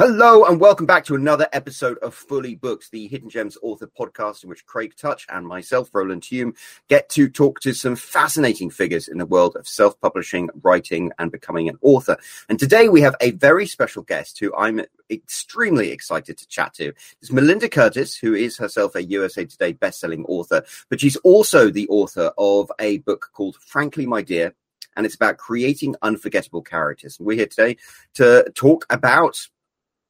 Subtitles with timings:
[0.00, 4.44] Hello and welcome back to another episode of Fully Booked, the Hidden Gems author podcast
[4.44, 6.54] in which Craig Touch and myself, Roland Hume,
[6.88, 11.68] get to talk to some fascinating figures in the world of self-publishing, writing, and becoming
[11.68, 12.16] an author.
[12.48, 16.92] And today we have a very special guest who I'm extremely excited to chat to.
[17.20, 21.88] It's Melinda Curtis, who is herself a USA Today best-selling author, but she's also the
[21.88, 24.54] author of a book called Frankly My Dear,
[24.96, 27.18] and it's about creating unforgettable characters.
[27.18, 27.78] And we're here today
[28.14, 29.48] to talk about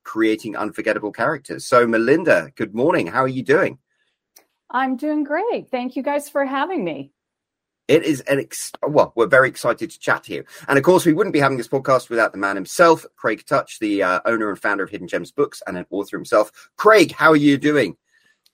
[0.08, 1.66] creating unforgettable characters.
[1.66, 3.06] So, Melinda, good morning.
[3.06, 3.78] How are you doing?
[4.70, 5.70] I'm doing great.
[5.70, 7.12] Thank you guys for having me.
[7.88, 10.44] It is an ex- well, we're very excited to chat to you.
[10.66, 13.80] And of course, we wouldn't be having this podcast without the man himself, Craig Touch,
[13.80, 16.70] the uh, owner and founder of Hidden Gems Books and an author himself.
[16.78, 17.94] Craig, how are you doing?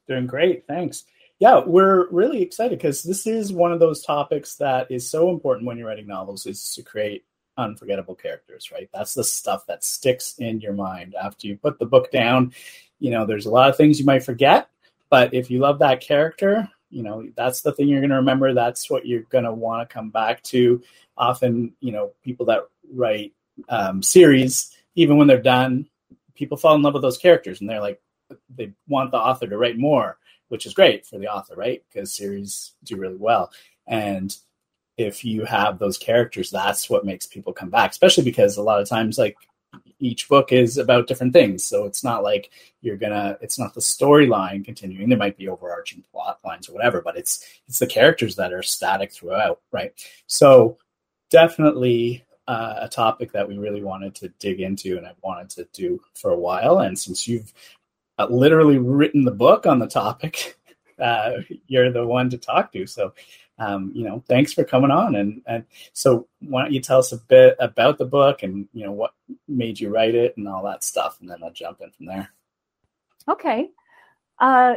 [0.09, 0.67] Doing great.
[0.67, 1.05] Thanks.
[1.39, 5.69] Yeah, we're really excited because this is one of those topics that is so important
[5.69, 7.25] when you're writing novels is to create
[7.57, 8.89] unforgettable characters, right?
[8.93, 12.53] That's the stuff that sticks in your mind after you put the book down.
[12.99, 14.69] You know, there's a lot of things you might forget,
[15.11, 18.55] but if you love that character, you know, that's the thing you're going to remember.
[18.55, 20.83] That's what you're going to want to come back to.
[21.17, 23.33] Often, you know, people that write
[23.69, 25.89] um, series, even when they're done,
[26.35, 28.01] people fall in love with those characters and they're like,
[28.57, 30.19] they want the author to write more,
[30.49, 31.83] which is great for the author, right?
[31.93, 33.51] Because series do really well.
[33.87, 34.37] And
[34.97, 38.81] if you have those characters, that's what makes people come back, especially because a lot
[38.81, 39.37] of times, like,
[39.99, 41.65] each book is about different things.
[41.65, 42.51] So it's not like
[42.81, 45.09] you're gonna, it's not the storyline continuing.
[45.09, 48.63] There might be overarching plot lines or whatever, but it's, it's the characters that are
[48.63, 49.93] static throughout, right?
[50.27, 50.79] So
[51.31, 55.67] definitely uh, a topic that we really wanted to dig into and I've wanted to
[55.73, 56.81] do for a while.
[56.81, 57.53] And since you've
[58.19, 60.59] uh, literally written the book on the topic,
[60.99, 61.33] uh,
[61.67, 62.87] you're the one to talk to.
[62.87, 63.15] So
[63.59, 65.15] um, you know, thanks for coming on.
[65.15, 68.85] And, and so why don't you tell us a bit about the book and, you
[68.85, 69.15] know, what
[69.47, 71.19] made you write it and all that stuff.
[71.21, 72.31] And then I'll jump in from there.
[73.29, 73.71] Okay.
[74.39, 74.75] Uh,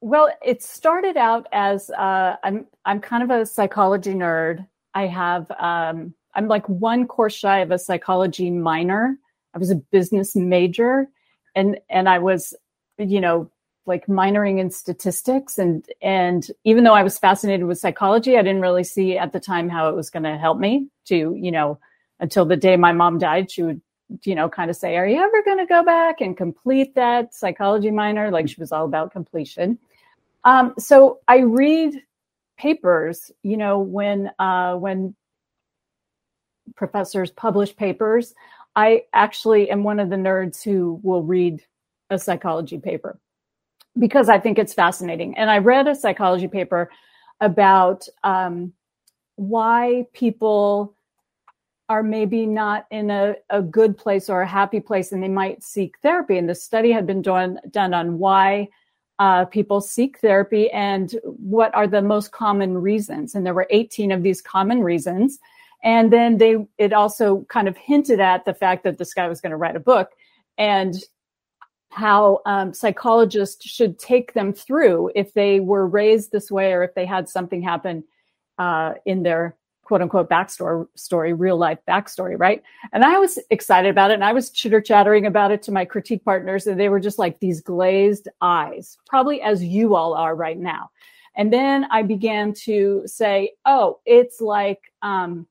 [0.00, 4.66] well, it started out as uh, I'm I'm kind of a psychology nerd.
[4.94, 9.18] I have um, I'm like one course shy of a psychology minor.
[9.54, 11.08] I was a business major,
[11.54, 12.54] and and I was,
[12.98, 13.50] you know,
[13.86, 18.60] like minoring in statistics and and even though I was fascinated with psychology, I didn't
[18.60, 21.78] really see at the time how it was going to help me to, you know,
[22.18, 23.80] until the day my mom died, she would,
[24.24, 27.34] you know, kind of say, "Are you ever going to go back and complete that
[27.34, 29.78] psychology minor?" Like she was all about completion.
[30.44, 32.02] Um, so I read
[32.56, 35.14] papers, you know, when uh, when
[36.74, 38.34] professors publish papers,
[38.74, 41.62] I actually am one of the nerds who will read
[42.10, 43.18] a psychology paper
[43.98, 45.36] because I think it's fascinating.
[45.36, 46.90] And I read a psychology paper
[47.40, 48.72] about um,
[49.36, 50.94] why people
[51.88, 55.62] are maybe not in a, a good place or a happy place and they might
[55.62, 56.36] seek therapy.
[56.36, 58.68] And the study had been done, done on why
[59.18, 63.34] uh, people seek therapy and what are the most common reasons.
[63.34, 65.38] And there were 18 of these common reasons.
[65.84, 69.40] And then they, it also kind of hinted at the fact that this guy was
[69.40, 70.10] going to write a book.
[70.58, 70.96] And
[71.90, 76.94] how um, psychologists should take them through if they were raised this way or if
[76.94, 78.04] they had something happen
[78.58, 82.62] uh, in their quote unquote backstory story, real life backstory, right?
[82.92, 85.84] And I was excited about it and I was chitter chattering about it to my
[85.84, 90.34] critique partners and they were just like these glazed eyes, probably as you all are
[90.34, 90.90] right now.
[91.36, 95.46] And then I began to say, oh, it's like um,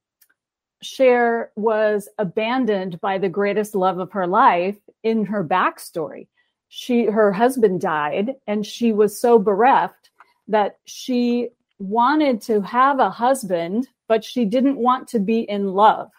[0.82, 6.28] Cher was abandoned by the greatest love of her life in her backstory.
[6.70, 10.10] She her husband died and she was so bereft
[10.48, 11.50] that she
[11.80, 16.12] wanted to have a husband but she didn't want to be in love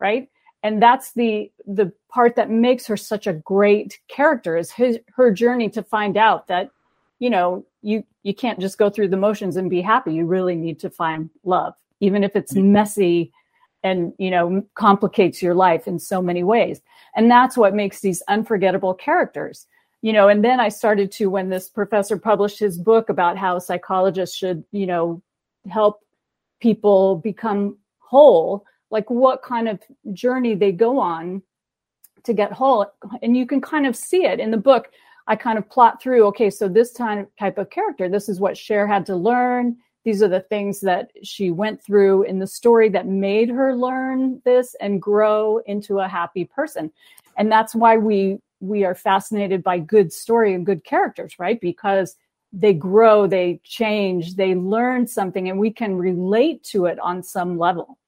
[0.00, 0.28] right?
[0.62, 5.30] And that's the the part that makes her such a great character is his, her
[5.30, 6.70] journey to find out that
[7.18, 10.12] you know you you can't just go through the motions and be happy.
[10.12, 13.32] You really need to find love even if it's messy
[13.82, 16.80] and you know complicates your life in so many ways
[17.16, 19.66] and that's what makes these unforgettable characters
[20.02, 23.58] you know, and then I started to, when this professor published his book about how
[23.58, 25.22] psychologists should, you know,
[25.68, 26.00] help
[26.60, 29.78] people become whole, like what kind of
[30.12, 31.42] journey they go on
[32.24, 32.86] to get whole.
[33.22, 34.90] And you can kind of see it in the book.
[35.26, 38.56] I kind of plot through, okay, so this time, type of character, this is what
[38.56, 39.76] Cher had to learn.
[40.04, 44.40] These are the things that she went through in the story that made her learn
[44.44, 46.90] this and grow into a happy person.
[47.36, 51.58] And that's why we we are fascinated by good story and good characters, right?
[51.60, 52.16] Because
[52.52, 57.58] they grow, they change, they learn something, and we can relate to it on some
[57.58, 57.98] level.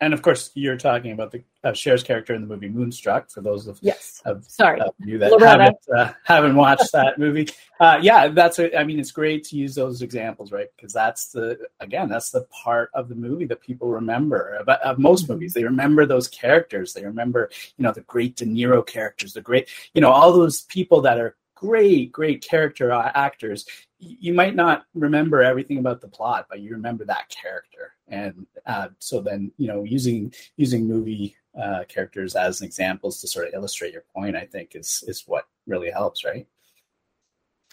[0.00, 3.30] And of course, you're talking about the uh, Cher's character in the movie Moonstruck.
[3.30, 5.48] For those of yes, of, sorry, of you that Loretta.
[5.48, 7.48] haven't uh, haven't watched that movie,
[7.80, 8.58] uh, yeah, that's.
[8.58, 10.68] A, I mean, it's great to use those examples, right?
[10.76, 14.98] Because that's the again, that's the part of the movie that people remember of, of
[14.98, 15.34] most mm-hmm.
[15.34, 15.54] movies.
[15.54, 16.92] They remember those characters.
[16.92, 20.62] They remember, you know, the great De Niro characters, the great, you know, all those
[20.62, 23.66] people that are great, great character actors.
[23.98, 28.88] You might not remember everything about the plot, but you remember that character and uh,
[28.98, 33.92] so then you know using using movie uh, characters as examples to sort of illustrate
[33.92, 36.46] your point, I think is is what really helps, right?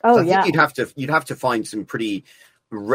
[0.04, 2.26] Oh so I yeah, think you'd have to you'd have to find some pretty.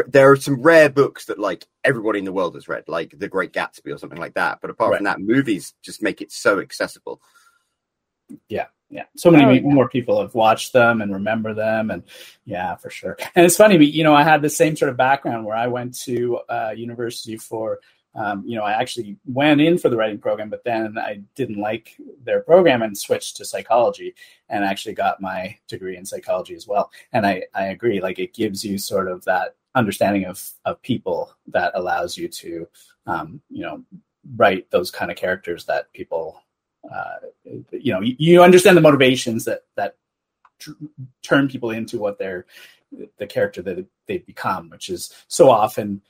[0.07, 3.29] There are some rare books that like everybody in the world has read, like The
[3.29, 4.59] Great Gatsby or something like that.
[4.61, 4.97] But apart right.
[4.97, 7.21] from that, movies just make it so accessible.
[8.49, 9.03] Yeah, yeah.
[9.15, 9.61] So many oh, yeah.
[9.61, 12.03] more people have watched them and remember them and
[12.45, 13.17] yeah for sure.
[13.35, 15.97] And it's funny you know i had the same sort of background where i went
[16.01, 17.79] to uh, university for
[18.15, 21.59] um, you know i actually went in for the writing program but then i didn't
[21.59, 24.15] like their program and switched to psychology
[24.49, 26.91] and actually got my degree in psychology as well.
[27.13, 31.31] And i i agree like it gives you sort of that understanding of of people
[31.47, 32.67] that allows you to
[33.05, 33.83] um, you know
[34.35, 36.41] write those kind of characters that people
[36.91, 37.17] uh,
[37.71, 39.95] you know, you, you, understand the motivations that that
[40.59, 40.71] tr-
[41.21, 42.45] turn people into what they're
[43.17, 46.01] the character that they've become, which is so often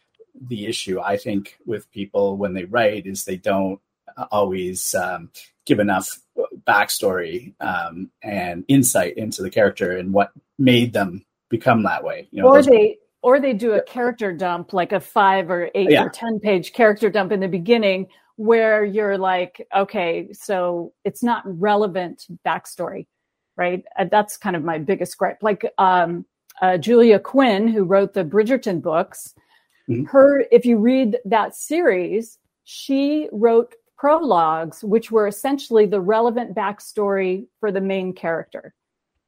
[0.47, 3.79] the issue I think with people when they write is they don't
[4.31, 5.31] always um,
[5.65, 6.19] give enough
[6.67, 12.27] backstory um, and insight into the character and what made them become that way.
[12.31, 15.91] You know, or they or they do a character dump, like a five or eight
[15.91, 16.03] yeah.
[16.03, 18.07] or ten page character dump in the beginning,
[18.39, 23.05] where you're like, okay, so it's not relevant backstory,
[23.57, 23.83] right?
[23.97, 25.39] Uh, that's kind of my biggest gripe.
[25.41, 26.25] Like um,
[26.61, 29.35] uh, Julia Quinn, who wrote the Bridgerton books,
[29.89, 30.05] mm-hmm.
[30.05, 37.45] her, if you read that series, she wrote prologues, which were essentially the relevant backstory
[37.59, 38.73] for the main character.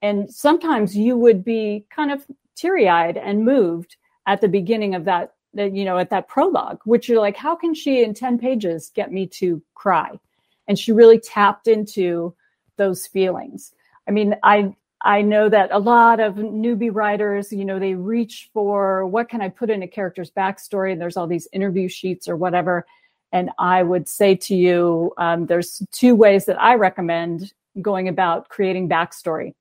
[0.02, 2.25] And sometimes you would be kind of
[2.56, 6.80] teary eyed and moved at the beginning of that that you know at that prologue
[6.86, 10.19] which you're like how can she in 10 pages get me to cry?
[10.68, 12.33] And she really tapped into
[12.77, 13.74] those feelings.
[14.07, 18.50] I mean i i know that a lot of newbie writers you know they reach
[18.53, 22.27] for what can i put in a character's backstory and there's all these interview sheets
[22.27, 22.86] or whatever.
[23.31, 28.50] And i would say to you um, there's two ways that i recommend going about
[28.50, 29.53] creating backstory.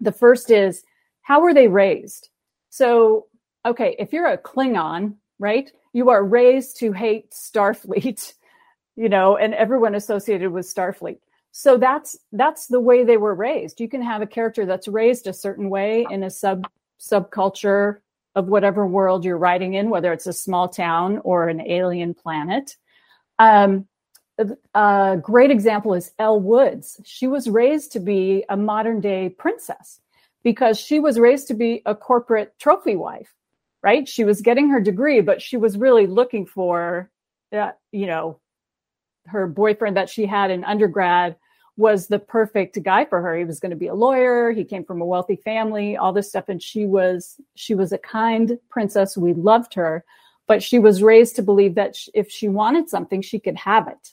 [0.00, 0.82] The first is
[1.22, 2.30] how were they raised?
[2.70, 3.26] So
[3.68, 8.34] okay, if you're a Klingon, right, you are raised to hate Starfleet,
[8.96, 11.18] you know, and everyone associated with Starfleet.
[11.52, 13.80] So that's that's the way they were raised.
[13.80, 16.68] You can have a character that's raised a certain way in a sub
[17.00, 17.98] subculture
[18.34, 22.76] of whatever world you're writing in, whether it's a small town or an alien planet.
[23.38, 23.86] Um,
[24.74, 27.00] a great example is Elle Woods.
[27.04, 30.00] She was raised to be a modern day princess
[30.44, 33.34] because she was raised to be a corporate trophy wife
[33.82, 34.08] right?
[34.08, 37.10] She was getting her degree, but she was really looking for
[37.50, 38.40] that, you know,
[39.26, 41.36] her boyfriend that she had in undergrad
[41.76, 43.36] was the perfect guy for her.
[43.36, 44.50] He was going to be a lawyer.
[44.50, 46.48] He came from a wealthy family, all this stuff.
[46.48, 49.16] And she was, she was a kind princess.
[49.16, 50.04] We loved her,
[50.48, 54.12] but she was raised to believe that if she wanted something, she could have it.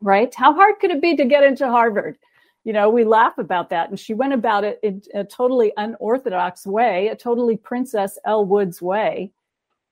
[0.00, 0.34] Right?
[0.34, 2.18] How hard could it be to get into Harvard?
[2.64, 3.90] You know, we laugh about that.
[3.90, 8.80] And she went about it in a totally unorthodox way, a totally Princess Elle Woods
[8.80, 9.32] way.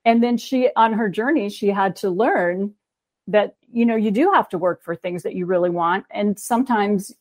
[0.04, 2.74] And then she, on her journey, she had to learn
[3.26, 6.06] that, you know, you do have to work for things that you really want.
[6.10, 7.12] And sometimes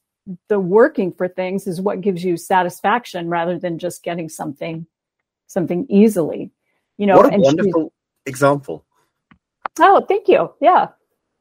[0.47, 4.85] the working for things is what gives you satisfaction rather than just getting something,
[5.47, 6.51] something easily,
[6.97, 7.17] you know.
[7.17, 7.91] What a wonderful
[8.25, 8.85] example.
[9.79, 10.53] Oh, thank you.
[10.61, 10.89] Yeah.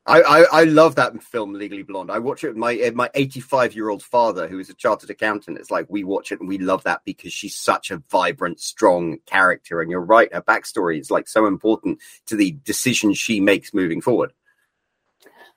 [0.09, 2.11] I, I, I, love that film Legally Blonde.
[2.11, 5.11] I watch it with my eh, my 85 year old father, who is a chartered
[5.11, 5.59] accountant.
[5.59, 9.19] It's like we watch it and we love that because she's such a vibrant, strong
[9.27, 9.83] character.
[9.83, 14.01] And you're right, her backstory is like so important to the decisions she makes moving
[14.01, 14.33] forward.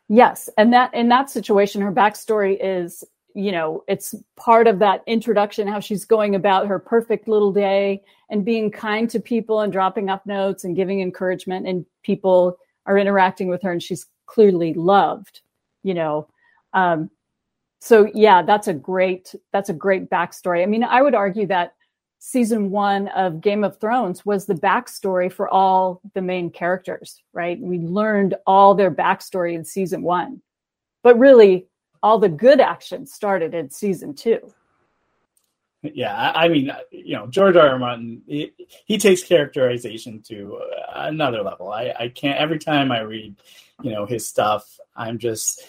[0.09, 5.01] Yes, and that in that situation, her backstory is you know it's part of that
[5.07, 9.71] introduction how she's going about her perfect little day and being kind to people and
[9.71, 14.73] dropping off notes and giving encouragement and people are interacting with her and she's clearly
[14.73, 15.41] loved,
[15.83, 16.27] you know.
[16.73, 17.09] Um,
[17.79, 20.63] so yeah, that's a great that's a great backstory.
[20.63, 21.73] I mean, I would argue that
[22.19, 27.59] season one of Game of Thrones was the backstory for all the main characters, right?
[27.59, 30.41] We learned all their backstory in season one,
[31.03, 31.65] but really
[32.03, 34.53] all the good action started in season two.
[35.83, 37.69] Yeah, I mean, you know, George R.
[37.69, 37.79] R.
[37.79, 38.53] Martin, he,
[38.85, 40.59] he takes characterization to
[40.93, 41.71] another level.
[41.71, 43.35] I, I can't, every time I read,
[43.81, 45.63] you know, his stuff, I'm just,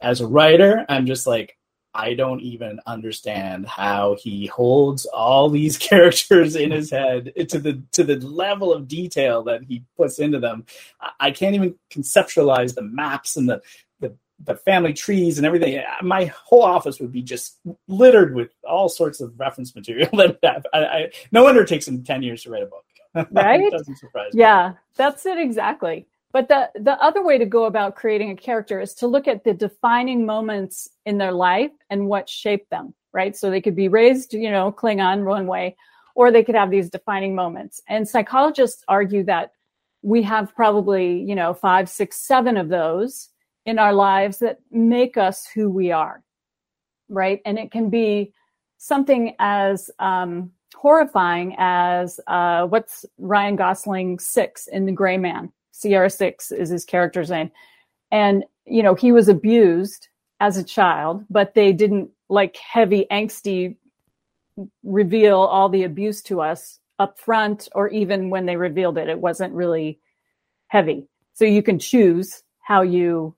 [0.00, 1.58] as a writer, I'm just like,
[1.94, 7.82] I don't even understand how he holds all these characters in his head to the
[7.92, 10.64] to the level of detail that he puts into them.
[11.20, 13.60] I can't even conceptualize the maps and the
[14.44, 15.82] the, family trees and everything.
[16.02, 17.58] My whole office would be just
[17.88, 20.08] littered with all sorts of reference material
[20.42, 22.84] that I, I, no wonder it takes him ten years to write a book.
[23.30, 23.70] Right?
[23.70, 24.40] doesn't surprise me.
[24.40, 26.06] Yeah, that's it exactly.
[26.32, 29.44] But the, the other way to go about creating a character is to look at
[29.44, 33.36] the defining moments in their life and what shaped them, right?
[33.36, 35.76] So they could be raised, you know, Klingon one way,
[36.14, 37.82] or they could have these defining moments.
[37.86, 39.52] And psychologists argue that
[40.00, 43.28] we have probably, you know, five, six, seven of those
[43.66, 46.22] in our lives that make us who we are,
[47.08, 47.40] right?
[47.44, 48.32] And it can be
[48.78, 56.10] something as um, horrifying as uh, what's Ryan Gosling six in The Gray Man Sierra
[56.10, 57.50] Six is his character's name.
[58.10, 60.08] And, you know, he was abused
[60.40, 63.76] as a child, but they didn't like heavy, angsty
[64.82, 69.08] reveal all the abuse to us up front or even when they revealed it.
[69.08, 69.98] It wasn't really
[70.68, 71.06] heavy.
[71.34, 73.34] So you can choose how you,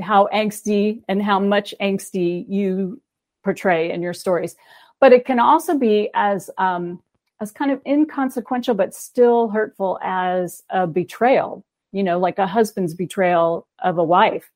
[0.00, 3.00] how angsty and how much angsty you
[3.42, 4.56] portray in your stories.
[5.00, 7.00] But it can also be as um,
[7.40, 12.94] as kind of inconsequential but still hurtful as a betrayal you know like a husband's
[12.94, 14.50] betrayal of a wife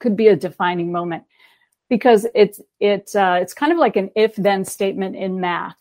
[0.00, 1.24] could be a defining moment
[1.88, 5.76] because it's it uh, it's kind of like an if then statement in math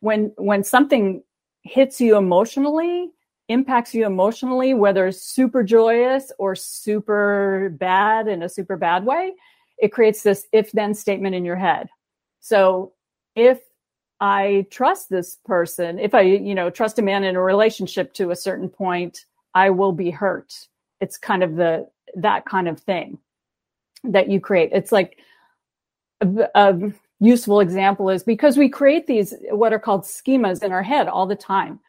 [0.00, 1.22] when when something
[1.62, 3.10] hits you emotionally
[3.48, 9.32] impacts you emotionally whether super joyous or super bad in a super bad way
[9.78, 11.88] it creates this if then statement in your head
[12.40, 12.92] so
[13.34, 13.60] if
[14.20, 18.30] I trust this person, if I, you know, trust a man in a relationship to
[18.30, 20.66] a certain point, I will be hurt.
[21.00, 23.18] It's kind of the, that kind of thing
[24.04, 24.70] that you create.
[24.72, 25.18] It's like
[26.20, 30.82] a, a useful example is because we create these, what are called schemas in our
[30.82, 31.80] head all the time.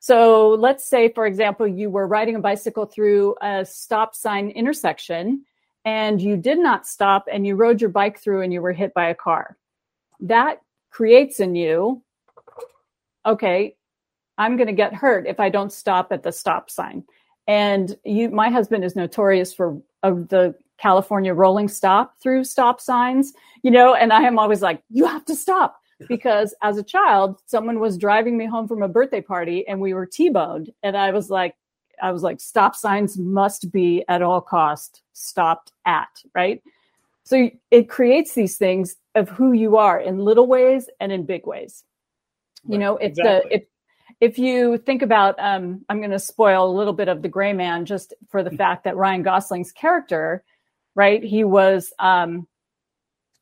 [0.00, 5.44] So let's say, for example, you were riding a bicycle through a stop sign intersection
[5.84, 8.94] and you did not stop and you rode your bike through and you were hit
[8.94, 9.56] by a car.
[10.20, 12.02] That creates in you,
[13.26, 13.76] okay,
[14.36, 17.04] I'm going to get hurt if I don't stop at the stop sign.
[17.46, 23.70] And you, my husband is notorious for the California rolling stop through stop signs, you
[23.70, 27.80] know, and I am always like, you have to stop because as a child, someone
[27.80, 30.70] was driving me home from a birthday party and we were T-boned.
[30.82, 31.54] And I was like,
[32.00, 36.62] I was like, stop signs must be at all cost stopped at, right?
[37.24, 41.46] So it creates these things of who you are in little ways and in big
[41.46, 41.84] ways.
[42.64, 42.72] Right.
[42.72, 43.50] You know, if exactly.
[43.50, 43.62] the if
[44.20, 47.52] if you think about um, I'm going to spoil a little bit of the gray
[47.52, 48.56] man just for the mm-hmm.
[48.56, 50.42] fact that Ryan Gosling's character,
[50.94, 51.22] right?
[51.22, 52.46] He was um,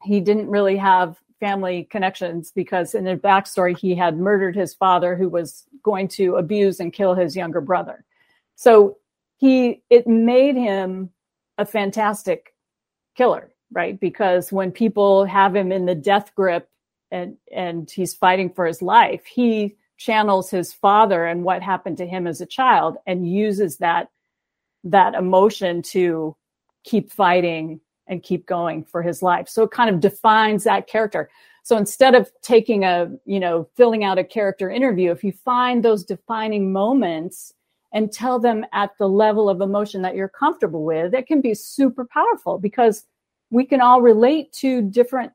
[0.02, 5.16] he didn't really have family connections because in the backstory he had murdered his father
[5.16, 8.05] who was going to abuse and kill his younger brother.
[8.55, 8.99] So
[9.38, 11.11] he it made him
[11.59, 12.55] a fantastic
[13.16, 13.99] killer right?
[13.99, 16.69] Because when people have him in the death grip
[17.11, 22.07] and and he's fighting for his life, he channels his father and what happened to
[22.07, 24.11] him as a child and uses that
[24.85, 26.37] that emotion to
[26.85, 29.48] keep fighting and keep going for his life.
[29.48, 31.30] So it kind of defines that character.
[31.62, 35.84] So instead of taking a, you know, filling out a character interview, if you find
[35.84, 37.52] those defining moments
[37.92, 41.54] and tell them at the level of emotion that you're comfortable with, it can be
[41.54, 43.06] super powerful because
[43.50, 45.32] we can all relate to different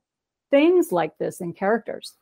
[0.52, 2.14] things like this in characters.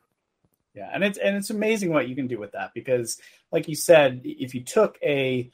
[0.74, 3.18] Yeah, and it's and it's amazing what you can do with that because,
[3.50, 5.50] like you said, if you took a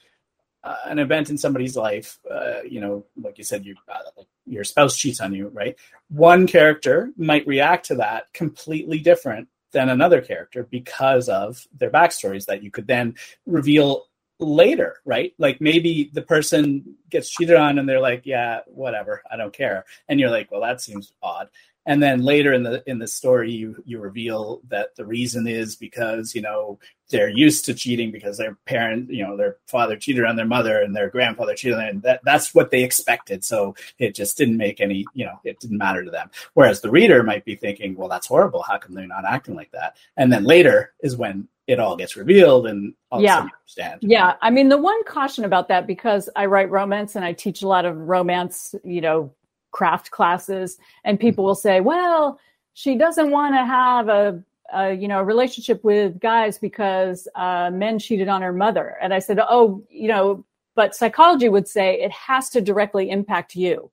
[0.66, 4.64] uh, an event in somebody's life, uh, you know, like you said, you uh, your
[4.64, 5.76] spouse cheats on you, right?
[6.08, 12.46] One character might react to that completely different than another character because of their backstories
[12.46, 13.14] that you could then
[13.46, 14.06] reveal
[14.40, 15.34] later, right?
[15.38, 19.84] Like maybe the person gets cheated on and they're like, yeah, whatever, I don't care.
[20.08, 21.48] And you're like, well, that seems odd.
[21.86, 25.76] And then later in the in the story, you you reveal that the reason is
[25.76, 26.78] because you know
[27.10, 30.80] they're used to cheating because their parent, you know, their father cheated on their mother
[30.80, 31.78] and their grandfather cheated.
[31.78, 33.44] And that that's what they expected.
[33.44, 36.30] So it just didn't make any, you know, it didn't matter to them.
[36.54, 38.62] Whereas the reader might be thinking, well, that's horrible.
[38.62, 39.96] How come they're not acting like that?
[40.16, 43.38] And then later is when it all gets revealed and all yeah.
[43.38, 43.98] understand.
[44.02, 44.34] Yeah.
[44.40, 47.68] I mean, the one caution about that, because I write romance and I teach a
[47.68, 49.32] lot of romance, you know,
[49.76, 52.40] craft classes, and people will say, well,
[52.72, 54.42] she doesn't want to have a,
[54.74, 58.96] uh, you know, a relationship with guys because uh, men cheated on her mother.
[59.02, 63.54] And I said, oh, you know, but psychology would say it has to directly impact
[63.54, 63.90] you.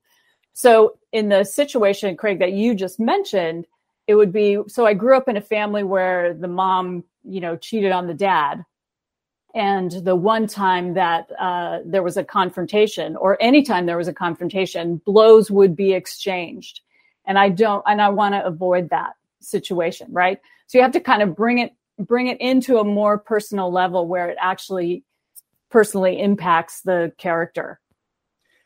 [0.53, 3.65] So in the situation, Craig, that you just mentioned,
[4.07, 7.57] it would be so I grew up in a family where the mom, you know,
[7.57, 8.63] cheated on the dad.
[9.55, 14.13] And the one time that uh, there was a confrontation, or anytime there was a
[14.13, 16.81] confrontation, blows would be exchanged.
[17.25, 20.39] And I don't, and I want to avoid that situation, right?
[20.67, 24.07] So you have to kind of bring it, bring it into a more personal level
[24.07, 25.03] where it actually
[25.69, 27.79] personally impacts the character.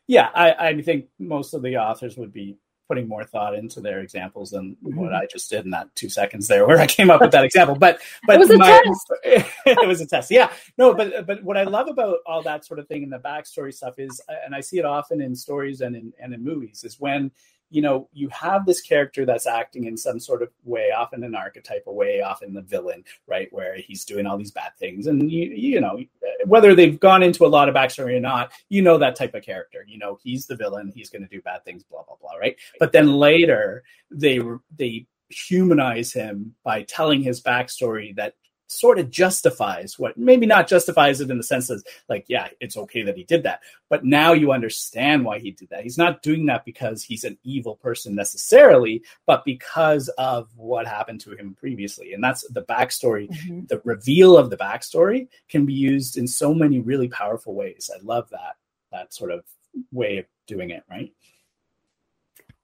[0.08, 4.00] Yeah, I, I think most of the authors would be putting more thought into their
[4.00, 4.96] examples than mm-hmm.
[4.96, 7.44] what I just did in that two seconds there, where I came up with that
[7.44, 7.76] example.
[7.76, 9.14] But but it was a my, test.
[9.66, 10.32] it was a test.
[10.32, 13.20] Yeah, no, but but what I love about all that sort of thing in the
[13.20, 16.84] backstory stuff is, and I see it often in stories and in and in movies,
[16.84, 17.32] is when
[17.70, 21.36] you know, you have this character that's acting in some sort of way, often an
[21.36, 25.48] archetypal way, often the villain, right, where he's doing all these bad things, and you,
[25.50, 26.00] you know,
[26.46, 29.44] whether they've gone into a lot of backstory or not, you know that type of
[29.44, 29.86] character.
[29.88, 32.56] You know, he's the villain, he's going to do bad things, blah blah blah, right?
[32.80, 34.40] But then later they
[34.76, 38.36] they humanize him by telling his backstory that
[38.68, 42.76] sort of justifies what maybe not justifies it in the sense of like yeah it's
[42.76, 45.84] okay that he did that but now you understand why he did that.
[45.84, 51.22] He's not doing that because he's an evil person necessarily but because of what happened
[51.22, 52.14] to him previously.
[52.14, 53.30] And that's the backstory.
[53.30, 53.66] Mm-hmm.
[53.68, 57.90] the reveal of the backstory can be used in so many really powerful ways.
[57.94, 58.56] I love that
[58.92, 59.44] that sort of
[59.92, 61.12] way of doing it right?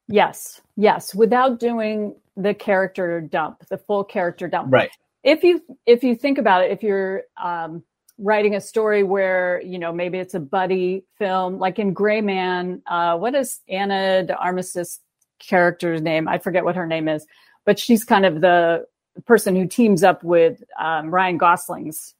[0.07, 4.73] Yes yes without doing the character dump the full character dump.
[4.73, 4.91] Right
[5.23, 7.83] if you if you think about it, if you're um,
[8.17, 12.81] writing a story where you know maybe it's a buddy film, like in Gray Man,
[12.87, 14.99] uh, what is Ana de Armas's
[15.39, 16.27] character's name?
[16.27, 17.25] I forget what her name is,
[17.65, 18.85] but she's kind of the
[19.25, 22.15] person who teams up with um, Ryan Gosling's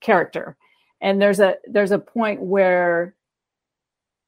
[0.00, 0.56] character.
[1.00, 3.14] And there's a there's a point where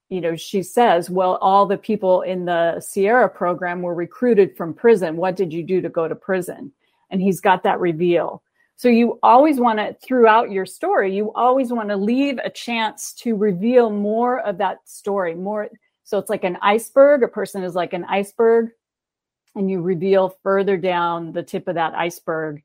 [0.09, 4.73] you know she says, "Well, all the people in the Sierra program were recruited from
[4.73, 5.17] prison.
[5.17, 6.73] What did you do to go to prison?"
[7.11, 8.43] And he's got that reveal.
[8.77, 13.13] So you always want to, throughout your story, you always want to leave a chance
[13.15, 15.35] to reveal more of that story.
[15.35, 15.69] More,
[16.05, 17.23] so it's like an iceberg.
[17.23, 18.71] A person is like an iceberg,
[19.55, 22.63] and you reveal further down the tip of that iceberg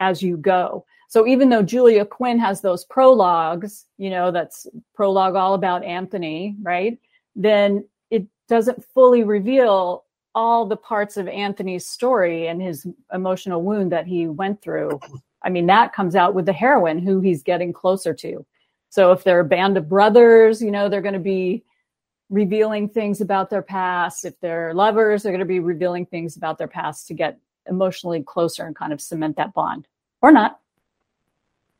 [0.00, 0.84] as you go.
[1.08, 6.56] So even though Julia Quinn has those prologues, you know, that's prologue all about Anthony,
[6.60, 6.98] right?
[7.34, 10.04] Then it doesn't fully reveal
[10.38, 15.00] all the parts of Anthony's story and his emotional wound that he went through.
[15.42, 18.46] I mean, that comes out with the heroine who he's getting closer to.
[18.88, 21.64] So if they're a band of brothers, you know, they're going to be
[22.30, 24.24] revealing things about their past.
[24.24, 28.22] If they're lovers, they're going to be revealing things about their past to get emotionally
[28.22, 29.88] closer and kind of cement that bond
[30.22, 30.60] or not.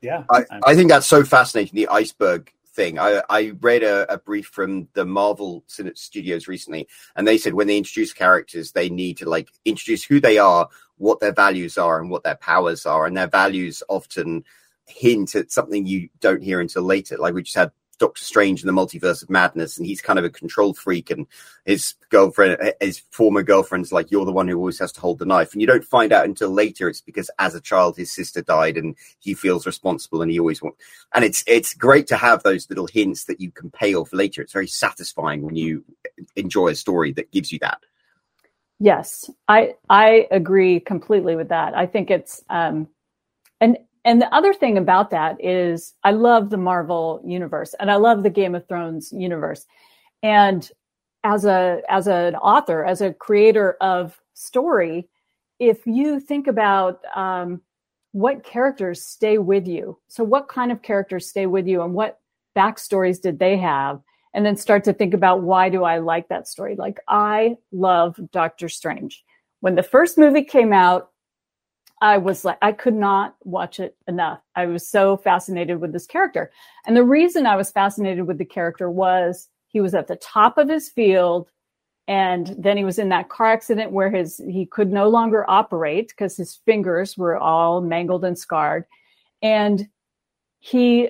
[0.01, 0.25] Yeah.
[0.29, 1.75] I, I think that's so fascinating.
[1.75, 2.97] The iceberg thing.
[2.97, 6.87] I, I read a, a, brief from the Marvel Studios recently,
[7.17, 10.69] and they said when they introduce characters, they need to like introduce who they are,
[10.97, 13.05] what their values are, and what their powers are.
[13.05, 14.45] And their values often
[14.87, 17.17] hint at something you don't hear until later.
[17.17, 20.25] Like we just had Doctor Strange in the Multiverse of Madness, and he's kind of
[20.25, 21.27] a control freak, and
[21.65, 25.25] his girlfriend, his former girlfriend's like, "You're the one who always has to hold the
[25.25, 26.89] knife," and you don't find out until later.
[26.89, 30.61] It's because as a child, his sister died, and he feels responsible, and he always
[30.61, 30.81] wants.
[31.13, 34.41] And it's it's great to have those little hints that you can pay off later.
[34.41, 35.83] It's very satisfying when you
[36.35, 37.79] enjoy a story that gives you that.
[38.79, 41.75] Yes, I I agree completely with that.
[41.75, 42.87] I think it's um,
[43.59, 47.95] and and the other thing about that is I love the Marvel universe and I
[47.95, 49.65] love the Game of Thrones universe.
[50.23, 50.69] And
[51.23, 55.09] as a as an author, as a creator of story,
[55.59, 57.61] if you think about um,
[58.13, 62.19] what characters stay with you, so what kind of characters stay with you, and what
[62.55, 64.01] backstories did they have,
[64.33, 66.75] and then start to think about why do I like that story?
[66.75, 69.23] Like I love Doctor Strange.
[69.59, 71.11] When the first movie came out,
[72.01, 74.39] I was like, I could not watch it enough.
[74.55, 76.51] I was so fascinated with this character.
[76.85, 80.57] And the reason I was fascinated with the character was he was at the top
[80.57, 81.49] of his field.
[82.07, 86.09] And then he was in that car accident where his he could no longer operate
[86.09, 88.85] because his fingers were all mangled and scarred.
[89.41, 89.87] And
[90.59, 91.09] he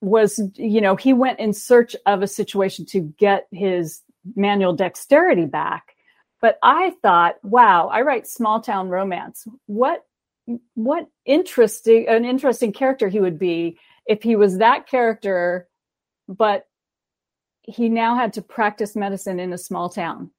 [0.00, 4.02] was, you know, he went in search of a situation to get his
[4.36, 5.95] manual dexterity back
[6.40, 9.46] but I thought, wow, I write small town romance.
[9.66, 10.04] What
[10.74, 15.68] what interesting an interesting character he would be if he was that character,
[16.28, 16.66] but
[17.62, 20.30] he now had to practice medicine in a small town.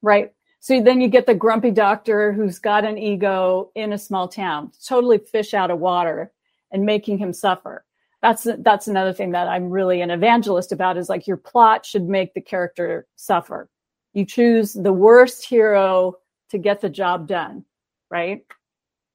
[0.00, 0.32] Right?
[0.60, 4.72] So then you get the grumpy doctor who's got an ego in a small town,
[4.86, 6.32] totally fish out of water
[6.70, 7.84] and making him suffer.
[8.22, 12.08] That's that's another thing that I'm really an evangelist about is like your plot should
[12.08, 13.68] make the character suffer.
[14.12, 16.16] You choose the worst hero
[16.50, 17.64] to get the job done,
[18.10, 18.44] right?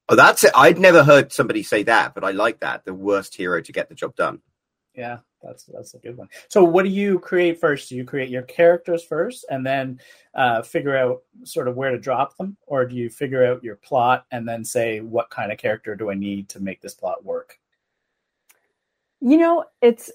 [0.08, 0.52] Oh, that's it.
[0.54, 2.84] I'd never heard somebody say that, but I like that.
[2.84, 4.40] The worst hero to get the job done.
[4.94, 6.28] Yeah, that's that's a good one.
[6.48, 7.88] So, what do you create first?
[7.88, 10.00] Do you create your characters first, and then
[10.34, 13.76] uh, figure out sort of where to drop them, or do you figure out your
[13.76, 17.24] plot and then say what kind of character do I need to make this plot
[17.24, 17.58] work?
[19.20, 20.10] You know, it's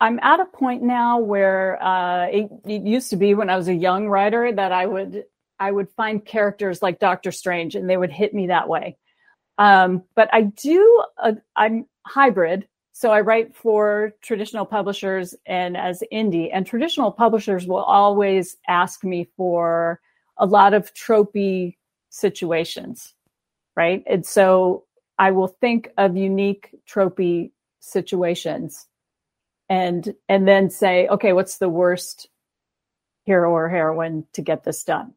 [0.00, 3.68] I'm at a point now where uh, it, it used to be when I was
[3.68, 5.24] a young writer that I would
[5.58, 8.96] I would find characters like Doctor Strange, and they would hit me that way
[9.60, 12.66] um, but I do, uh, I'm hybrid.
[12.92, 19.04] So I write for traditional publishers and as indie, and traditional publishers will always ask
[19.04, 20.00] me for
[20.38, 21.76] a lot of tropey
[22.08, 23.14] situations,
[23.76, 24.02] right?
[24.06, 24.84] And so
[25.18, 28.86] I will think of unique tropey situations
[29.70, 32.28] and and then say, okay, what's the worst
[33.24, 35.14] hero or heroine to get this done?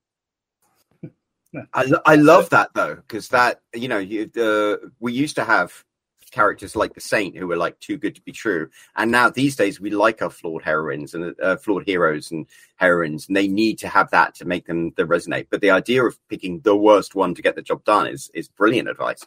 [1.73, 5.83] I, I love that though because that you know you, uh, we used to have
[6.31, 9.55] characters like the Saint who were like too good to be true, and now these
[9.55, 13.79] days we like our flawed heroines and uh, flawed heroes and heroines, and they need
[13.79, 15.47] to have that to make them the resonate.
[15.49, 18.49] But the idea of picking the worst one to get the job done is is
[18.49, 19.25] brilliant advice.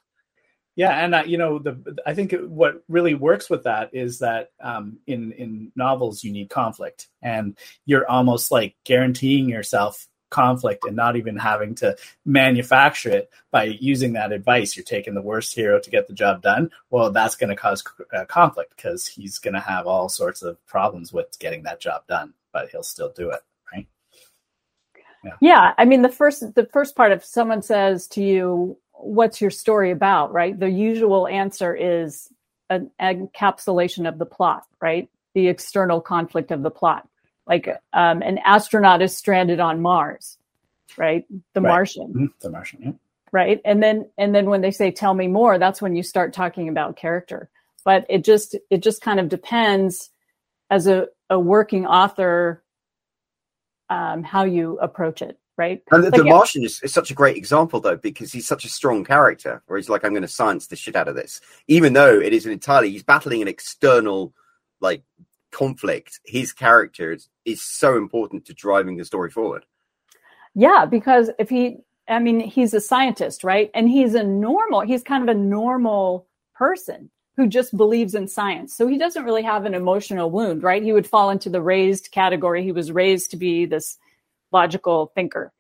[0.77, 4.51] Yeah, and uh, you know, the I think what really works with that is that
[4.61, 10.97] um, in in novels you need conflict, and you're almost like guaranteeing yourself conflict and
[10.97, 14.77] not even having to manufacture it by using that advice.
[14.77, 16.71] You're taking the worst hero to get the job done.
[16.91, 20.65] Well, that's going to cause uh, conflict because he's going to have all sorts of
[20.67, 23.41] problems with getting that job done, but he'll still do it,
[23.73, 23.87] right?
[25.25, 25.37] Yeah.
[25.41, 25.75] yeah.
[25.79, 29.91] I mean, the first the first part, if someone says to you, "What's your story
[29.91, 32.29] about?" Right, the usual answer is
[32.69, 35.09] an encapsulation of the plot, right?
[35.35, 37.09] The external conflict of the plot
[37.47, 40.39] like um, an astronaut is stranded on Mars,
[40.97, 41.25] right?
[41.55, 41.71] The right.
[41.71, 42.09] Martian.
[42.09, 42.27] Mm-hmm.
[42.41, 42.93] The Martian, yeah.
[43.33, 43.61] Right.
[43.65, 46.69] And then and then when they say tell me more, that's when you start talking
[46.69, 47.51] about character.
[47.85, 50.11] But it just it just kind of depends
[50.71, 52.63] as a, a working author
[53.91, 55.83] um, how you approach it right?
[55.91, 56.33] And the, the yeah.
[56.33, 59.79] Martian is, is, such a great example, though, because he's such a strong character, where
[59.79, 62.47] he's like, I'm going to science the shit out of this, even though it is
[62.47, 64.33] an entirely, he's battling an external,
[64.81, 65.03] like,
[65.51, 69.65] conflict, his character is, is so important to driving the story forward.
[70.55, 73.71] Yeah, because if he, I mean, he's a scientist, right?
[73.75, 78.75] And he's a normal, he's kind of a normal person who just believes in science.
[78.75, 80.83] So he doesn't really have an emotional wound, right?
[80.83, 82.63] He would fall into the raised category.
[82.63, 83.99] He was raised to be this
[84.53, 85.53] logical thinker.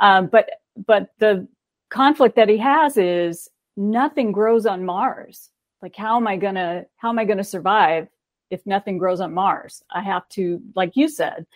[0.00, 0.50] Um, but
[0.86, 1.48] but the
[1.90, 5.50] conflict that he has is nothing grows on Mars.
[5.82, 8.08] Like how am I gonna how am I gonna survive
[8.50, 9.82] if nothing grows on Mars.
[9.90, 11.46] I have to, like you said,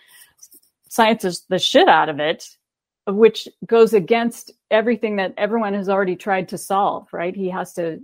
[0.89, 2.47] science is the shit out of it,
[3.07, 7.35] which goes against everything that everyone has already tried to solve, right?
[7.35, 7.99] He has to,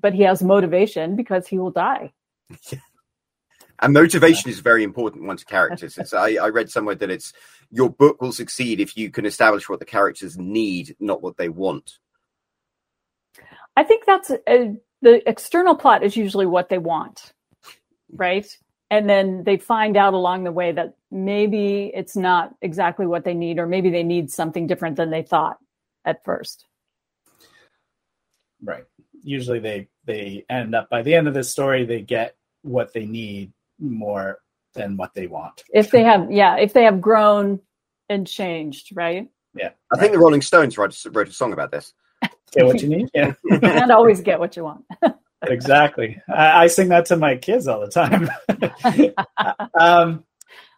[0.00, 2.12] but he has motivation because he will die.
[3.80, 5.98] And motivation is very important one to characters.
[5.98, 7.32] It's, I, I read somewhere that it's
[7.70, 11.48] your book will succeed if you can establish what the characters need, not what they
[11.48, 11.98] want.
[13.76, 17.32] I think that's a, the external plot is usually what they want
[18.12, 18.46] right?
[18.90, 23.34] And then they find out along the way that maybe it's not exactly what they
[23.34, 25.58] need, or maybe they need something different than they thought
[26.04, 26.64] at first.
[28.62, 28.84] Right.
[29.22, 33.04] Usually they they end up by the end of the story they get what they
[33.04, 34.38] need more
[34.74, 35.64] than what they want.
[35.72, 37.60] If they have yeah, if they have grown
[38.08, 39.28] and changed, right?
[39.54, 39.68] Yeah.
[39.68, 40.00] I right.
[40.00, 41.92] think the Rolling Stones wrote, wrote a song about this.
[42.52, 43.08] Get what you need.
[43.14, 43.34] Yeah.
[43.50, 44.84] and always get what you want
[45.42, 46.20] exactly.
[46.28, 48.30] I, I, sing that to my kids all the time.
[49.78, 50.24] um,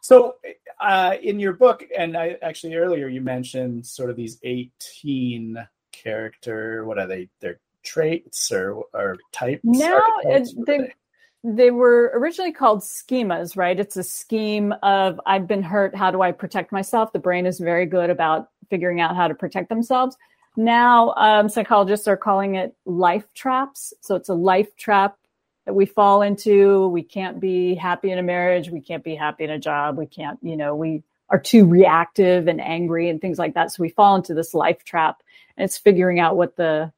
[0.03, 0.37] so,
[0.81, 5.57] uh, in your book, and I actually earlier you mentioned sort of these 18
[5.93, 7.29] character, what are they?
[7.41, 9.61] They're traits or, or types?
[9.65, 10.93] No, they, they?
[11.43, 13.79] They were originally called schemas, right?
[13.79, 15.95] It's a scheme of I've been hurt.
[15.95, 17.13] How do I protect myself?
[17.13, 20.17] The brain is very good about figuring out how to protect themselves.
[20.57, 23.95] Now, um, psychologists are calling it life traps.
[24.01, 25.17] So it's a life trap
[25.65, 26.89] that we fall into.
[26.89, 28.69] We can't be happy in a marriage.
[28.69, 29.97] We can't be happy in a job.
[29.97, 33.73] We can't, you know, we are too reactive and angry and things like that.
[33.73, 35.23] So we fall into this life trap
[35.57, 36.93] and it's figuring out what the,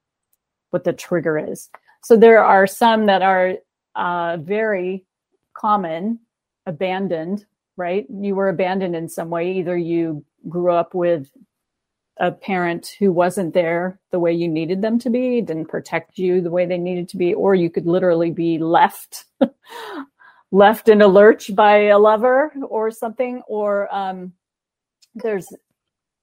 [0.70, 1.70] what the trigger is.
[2.02, 3.57] So there are some that are
[3.94, 5.05] uh, very
[5.55, 6.18] common,
[6.66, 8.07] abandoned, right?
[8.11, 9.52] You were abandoned in some way.
[9.52, 11.31] Either you grew up with
[12.18, 16.40] a parent who wasn't there the way you needed them to be, didn't protect you
[16.40, 19.24] the way they needed to be, or you could literally be left
[20.52, 24.33] left in a lurch by a lover or something, or um,
[25.14, 25.48] there's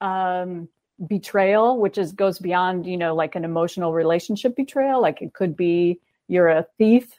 [0.01, 0.69] um,
[1.07, 5.01] betrayal, which is goes beyond you know like an emotional relationship betrayal.
[5.01, 7.18] Like it could be you're a thief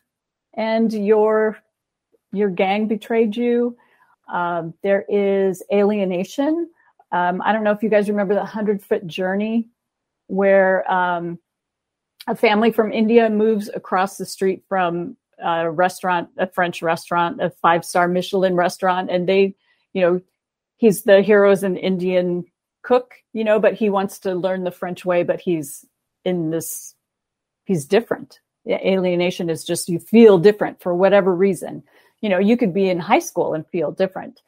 [0.54, 1.58] and your
[2.32, 3.76] your gang betrayed you.
[4.32, 6.70] Um, there is alienation
[7.12, 9.68] um, I don't know if you guys remember the 100 foot journey
[10.28, 11.38] where um,
[12.26, 17.50] a family from India moves across the street from a restaurant, a French restaurant, a
[17.50, 19.10] five star Michelin restaurant.
[19.10, 19.56] And they,
[19.92, 20.20] you know,
[20.76, 22.44] he's the hero is an Indian
[22.82, 25.84] cook, you know, but he wants to learn the French way, but he's
[26.24, 26.94] in this,
[27.64, 28.40] he's different.
[28.68, 31.82] Alienation is just you feel different for whatever reason.
[32.20, 34.40] You know, you could be in high school and feel different.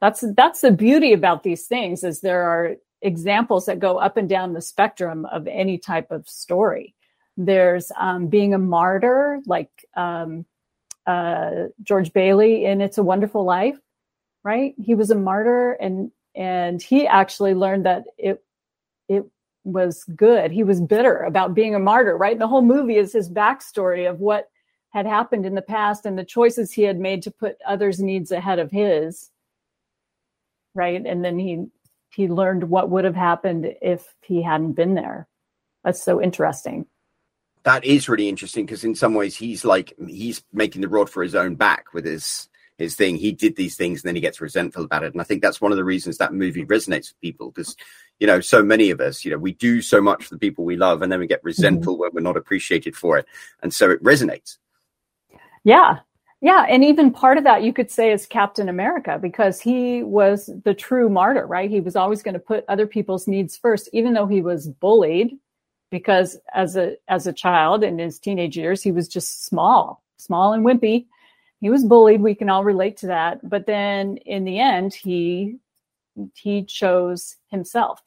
[0.00, 4.28] That's that's the beauty about these things is there are examples that go up and
[4.28, 6.94] down the spectrum of any type of story.
[7.36, 10.44] There's um, being a martyr like um,
[11.06, 13.76] uh, george bailey in it's a wonderful life
[14.44, 14.74] right?
[14.78, 18.42] He was a martyr and and he actually learned that it it
[19.64, 23.30] was good he was bitter about being a martyr right the whole movie is his
[23.30, 24.48] backstory of what
[24.90, 28.32] had happened in the past and the choices he had made to put others needs
[28.32, 29.30] ahead of his
[30.74, 31.04] right?
[31.04, 31.66] And then he
[32.10, 35.28] he learned what would have happened if he hadn't been there.
[35.84, 36.86] That's so interesting.
[37.64, 41.22] That is really interesting because in some ways he's like he's making the rod for
[41.22, 42.48] his own back with his
[42.78, 43.16] his thing.
[43.16, 45.12] He did these things and then he gets resentful about it.
[45.12, 47.76] And I think that's one of the reasons that movie resonates with people because
[48.22, 50.64] you know so many of us you know we do so much for the people
[50.64, 52.02] we love and then we get resentful mm-hmm.
[52.02, 53.26] when we're not appreciated for it
[53.62, 54.58] and so it resonates
[55.64, 55.98] yeah
[56.44, 60.50] yeah, and even part of that you could say is Captain America because he was
[60.64, 61.70] the true martyr, right?
[61.70, 65.38] He was always going to put other people's needs first, even though he was bullied
[65.92, 70.52] because as a as a child in his teenage years he was just small, small
[70.52, 71.06] and wimpy.
[71.60, 72.20] He was bullied.
[72.20, 73.48] We can all relate to that.
[73.48, 75.58] But then in the end, he
[76.34, 78.02] he chose himself.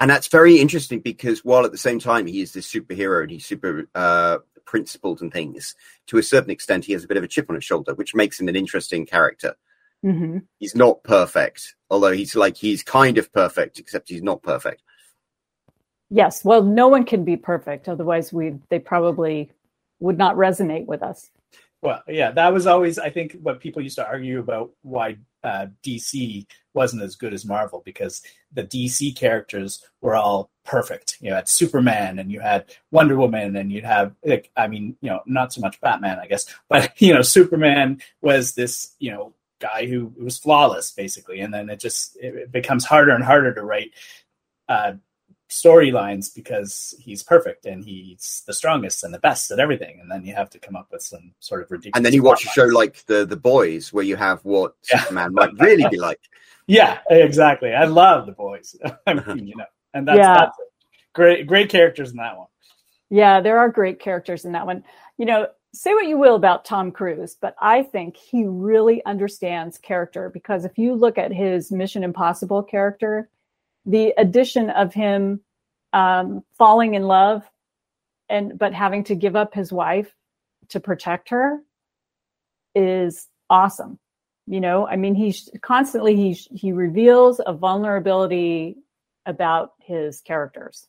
[0.00, 3.30] And that's very interesting because while at the same time he is this superhero and
[3.30, 5.74] he's super uh, principled and things,
[6.06, 8.14] to a certain extent, he has a bit of a chip on his shoulder, which
[8.14, 9.56] makes him an interesting character.
[10.04, 10.38] Mm-hmm.
[10.58, 14.82] He's not perfect, although he's like he's kind of perfect, except he's not perfect.
[16.10, 19.50] Yes, well, no one can be perfect, otherwise we they probably
[19.98, 21.30] would not resonate with us.
[21.80, 25.66] Well, yeah, that was always I think what people used to argue about why uh,
[25.84, 31.16] DC wasn't as good as Marvel because the DC characters were all perfect.
[31.20, 35.10] You had Superman and you had Wonder Woman and you'd have like I mean, you
[35.10, 39.34] know, not so much Batman, I guess, but you know, Superman was this, you know,
[39.60, 43.62] guy who was flawless basically and then it just it becomes harder and harder to
[43.62, 43.90] write
[44.68, 44.92] uh,
[45.48, 49.98] storylines because he's perfect and he's the strongest and the best at everything.
[50.00, 52.22] And then you have to come up with some sort of ridiculous and then you
[52.22, 55.00] watch a show like the the boys where you have what yeah.
[55.00, 56.20] superman might really be like.
[56.70, 57.72] Yeah exactly.
[57.72, 58.76] I love the boys.
[59.06, 60.34] I mean you know and that's, yeah.
[60.34, 60.58] that's
[61.14, 62.48] great great characters in that one.
[63.08, 64.84] Yeah there are great characters in that one.
[65.16, 69.76] You know say what you will about tom cruise but i think he really understands
[69.76, 73.28] character because if you look at his mission impossible character
[73.88, 75.40] the addition of him
[75.92, 77.42] um, falling in love
[78.28, 80.14] and but having to give up his wife
[80.68, 81.60] to protect her
[82.74, 83.98] is awesome.
[84.46, 88.76] You know i mean he's constantly he he reveals a vulnerability
[89.26, 90.86] about his characters.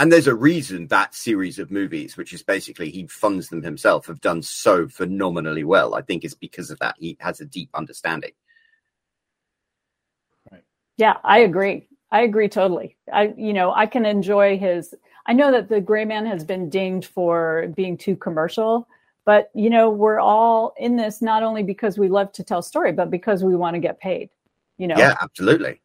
[0.00, 4.06] And there's a reason that series of movies which is basically he funds them himself
[4.06, 5.96] have done so phenomenally well.
[5.96, 6.94] I think it's because of that.
[7.00, 8.30] He has a deep understanding.
[10.52, 10.62] Right.
[10.98, 12.96] Yeah i agree I agree totally.
[13.12, 14.94] I, you know, I can enjoy his.
[15.26, 18.88] I know that the Gray Man has been dinged for being too commercial,
[19.26, 22.92] but you know, we're all in this not only because we love to tell story,
[22.92, 24.30] but because we want to get paid.
[24.78, 24.96] You know.
[24.96, 25.80] Yeah, absolutely.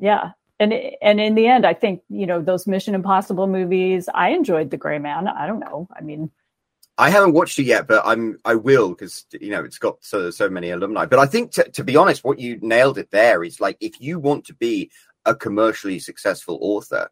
[0.00, 4.08] Yeah, and and in the end, I think you know those Mission Impossible movies.
[4.14, 5.28] I enjoyed the Gray Man.
[5.28, 5.86] I don't know.
[5.96, 6.30] I mean,
[6.98, 10.30] I haven't watched it yet, but I'm I will because you know it's got so
[10.30, 11.06] so many alumni.
[11.06, 14.00] But I think to, to be honest, what you nailed it there is like if
[14.00, 14.90] you want to be
[15.24, 17.10] a commercially successful author,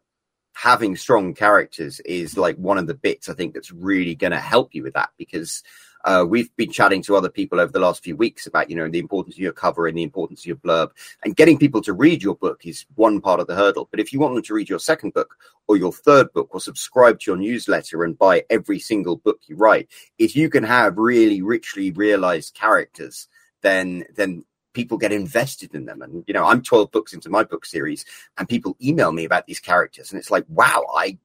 [0.53, 4.39] having strong characters is like one of the bits I think that's really going to
[4.39, 5.63] help you with that because
[6.03, 8.89] uh, we've been chatting to other people over the last few weeks about you know
[8.89, 10.89] the importance of your cover and the importance of your blurb.
[11.23, 13.87] And getting people to read your book is one part of the hurdle.
[13.89, 15.35] But if you want them to read your second book
[15.67, 19.55] or your third book or subscribe to your newsletter and buy every single book you
[19.55, 23.29] write if you can have really richly realized characters
[23.61, 26.01] then then people get invested in them.
[26.01, 28.05] And, you know, I'm 12 books into my book series
[28.37, 30.11] and people email me about these characters.
[30.11, 31.17] And it's like, wow, I,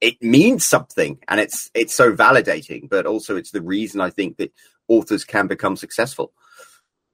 [0.00, 4.36] it means something and it's, it's so validating, but also it's the reason I think
[4.38, 4.52] that
[4.88, 6.32] authors can become successful.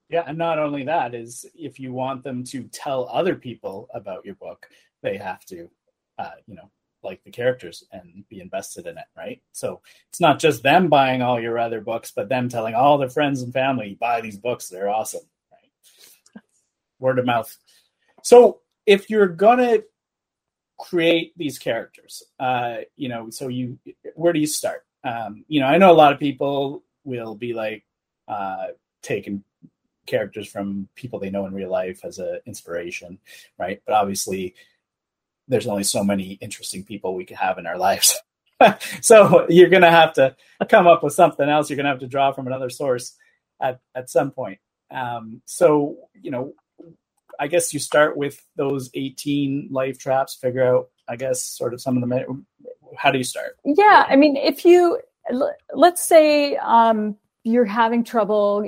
[0.09, 4.25] Yeah, and not only that is if you want them to tell other people about
[4.25, 4.67] your book,
[5.01, 5.69] they have to,
[6.19, 6.69] uh, you know,
[7.01, 9.41] like the characters and be invested in it, right?
[9.53, 13.09] So it's not just them buying all your other books, but them telling all their
[13.09, 15.23] friends and family, buy these books, they're awesome
[16.99, 17.55] word of mouth.
[18.21, 19.79] So if you're gonna
[20.79, 23.79] create these characters, uh, you know, so you
[24.15, 24.85] where do you start?
[25.03, 27.83] Um, you know, I know a lot of people will be like
[28.27, 28.67] uh,
[29.01, 29.43] taking
[30.05, 33.19] characters from people they know in real life as an inspiration,
[33.57, 33.81] right?
[33.85, 34.55] But obviously,
[35.47, 38.17] there's only so many interesting people we can have in our lives.
[39.01, 40.35] so you're going to have to
[40.69, 41.69] come up with something else.
[41.69, 43.15] You're going to have to draw from another source
[43.61, 44.59] at, at some point.
[44.91, 46.53] Um, so, you know,
[47.39, 51.81] I guess you start with those 18 life traps, figure out, I guess, sort of
[51.81, 52.43] some of the,
[52.97, 53.57] How do you start?
[53.65, 54.05] Yeah.
[54.07, 54.99] I mean, if you,
[55.73, 58.65] let's say um, you're having trouble,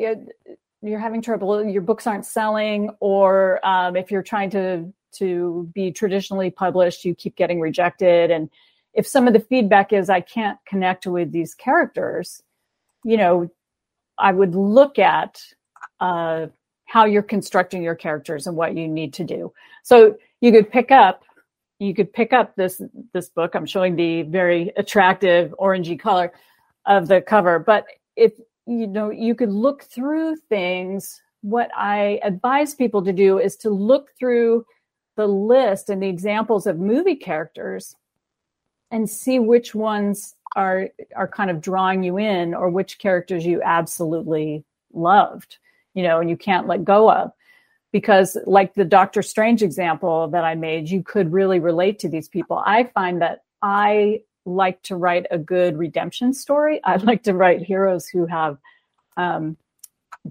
[0.82, 5.92] you're having trouble, your books aren't selling, or um, if you're trying to, to be
[5.92, 8.32] traditionally published, you keep getting rejected.
[8.32, 8.50] And
[8.94, 12.42] if some of the feedback is, I can't connect with these characters,
[13.04, 13.50] you know,
[14.18, 15.42] I would look at,
[16.00, 16.48] uh,
[16.86, 19.52] how you're constructing your characters and what you need to do.
[19.84, 21.24] So you could pick up
[21.80, 22.82] you could pick up this
[23.14, 23.54] this book.
[23.54, 26.32] I'm showing the very attractive orangey color
[26.86, 28.32] of the cover, but if
[28.66, 31.22] you know you could look through things.
[31.42, 34.66] What I advise people to do is to look through
[35.16, 37.96] the list and the examples of movie characters
[38.90, 43.62] and see which ones are are kind of drawing you in or which characters you
[43.62, 45.60] absolutely loved
[45.96, 47.32] you know, and you can't let go of.
[47.92, 52.28] Because, like the Doctor Strange example that I made, you could really relate to these
[52.28, 52.62] people.
[52.66, 56.82] I find that I like to write a good redemption story.
[56.84, 58.58] I like to write heroes who have
[59.18, 59.56] um,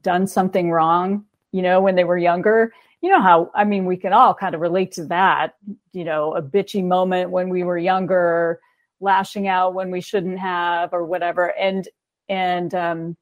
[0.02, 2.72] done something wrong, you know, when they were younger.
[3.00, 5.56] You know how, I mean, we can all kind of relate to that,
[5.92, 8.60] you know, a bitchy moment when we were younger,
[9.00, 11.52] lashing out when we shouldn't have, or whatever.
[11.58, 11.86] And,
[12.28, 13.16] and, um,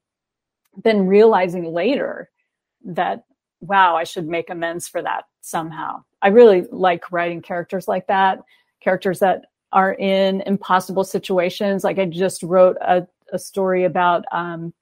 [0.83, 2.29] then realizing later
[2.83, 3.23] that
[3.61, 6.03] wow i should make amends for that somehow.
[6.21, 8.39] I really like writing characters like that
[8.81, 11.83] characters that are in impossible situations.
[11.83, 14.73] Like i just wrote a, a story about um,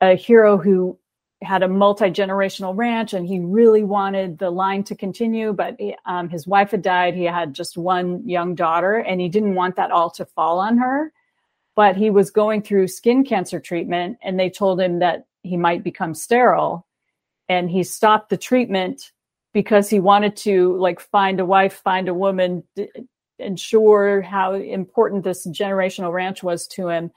[0.00, 0.98] a hero who
[1.42, 6.46] had a multi-generational ranch and he really wanted the line to continue but um, his
[6.46, 7.14] wife had died.
[7.14, 10.76] He had just one young daughter and he didn't want that all to fall on
[10.78, 11.12] her.
[11.76, 15.82] But he was going through skin cancer treatment and they told him that he might
[15.82, 16.86] become sterile
[17.50, 19.10] and he stopped the treatment
[19.52, 22.88] because he wanted to like find a wife, find a woman, d-
[23.40, 27.10] ensure how important this generational ranch was to him,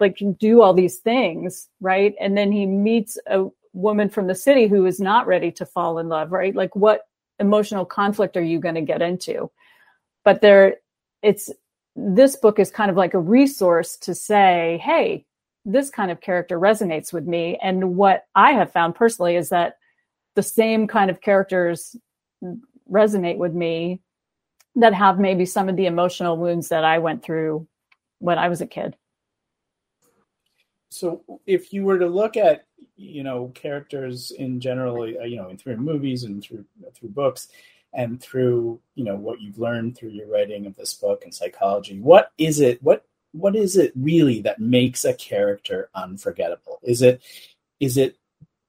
[0.00, 2.16] like do all these things, right?
[2.20, 5.98] And then he meets a woman from the city who is not ready to fall
[6.00, 6.54] in love, right?
[6.54, 7.02] Like what
[7.38, 9.52] emotional conflict are you going to get into?
[10.24, 10.78] But there,
[11.22, 11.48] it's
[11.94, 15.26] this book is kind of like a resource to say, hey,
[15.64, 17.58] this kind of character resonates with me.
[17.62, 19.76] And what I have found personally is that
[20.34, 21.96] the same kind of characters
[22.90, 24.00] resonate with me
[24.76, 27.66] that have maybe some of the emotional wounds that I went through
[28.18, 28.96] when I was a kid.
[30.90, 35.48] So, if you were to look at, you know, characters in general, uh, you know,
[35.48, 37.48] in through movies and through through books,
[37.92, 42.00] and through you know what you've learned through your writing of this book and psychology,
[42.00, 42.82] what is it?
[42.82, 46.80] What what is it really that makes a character unforgettable?
[46.82, 47.22] Is it
[47.78, 48.16] is it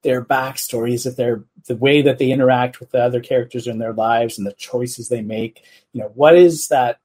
[0.02, 0.94] their backstory?
[0.94, 4.38] Is it their the way that they interact with the other characters in their lives
[4.38, 5.64] and the choices they make?
[5.92, 7.00] You know, what is that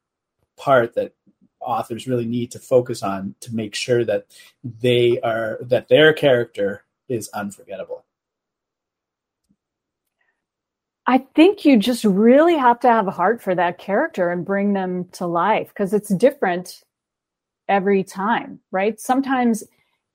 [0.58, 1.14] part that
[1.60, 4.26] authors really need to focus on to make sure that
[4.64, 8.04] they are that their character is unforgettable?
[11.10, 14.74] I think you just really have to have a heart for that character and bring
[14.74, 16.84] them to life because it's different
[17.68, 19.00] every time, right?
[19.00, 19.64] Sometimes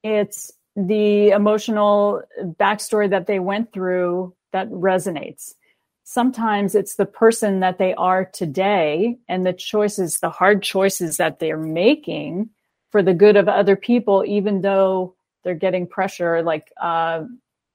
[0.03, 5.55] it's the emotional backstory that they went through that resonates.
[6.05, 11.39] Sometimes it's the person that they are today and the choices, the hard choices that
[11.39, 12.51] they're making
[12.91, 16.43] for the good of other people, even though they're getting pressure.
[16.43, 17.25] Like, uh,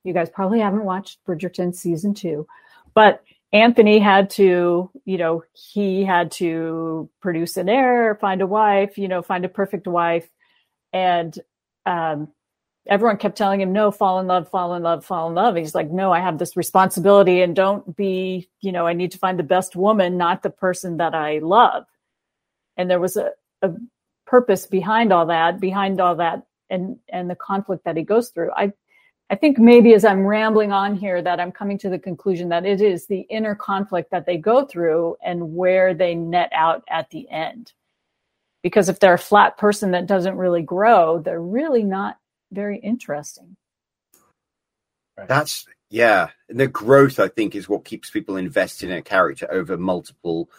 [0.04, 2.48] you guys probably haven't watched Bridgerton season two,
[2.94, 3.24] but
[3.54, 9.08] Anthony had to, you know, he had to produce an heir, find a wife, you
[9.08, 10.28] know, find a perfect wife.
[10.92, 11.38] And
[11.86, 12.30] um,
[12.88, 15.56] everyone kept telling him, no, fall in love, fall in love, fall in love.
[15.56, 19.18] He's like, no, I have this responsibility and don't be, you know, I need to
[19.18, 21.86] find the best woman, not the person that I love.
[22.76, 23.32] And there was a,
[23.62, 23.72] a
[24.26, 28.52] purpose behind all that, behind all that and, and the conflict that he goes through.
[28.52, 28.74] I,
[29.30, 32.66] I think maybe as I'm rambling on here that I'm coming to the conclusion that
[32.66, 37.10] it is the inner conflict that they go through and where they net out at
[37.10, 37.74] the end.
[38.64, 42.18] Because if they're a flat person that doesn't really grow, they're really not
[42.52, 43.58] very interesting.
[45.28, 46.30] That's yeah.
[46.50, 50.50] The growth, I think, is what keeps people invested in a character over multiple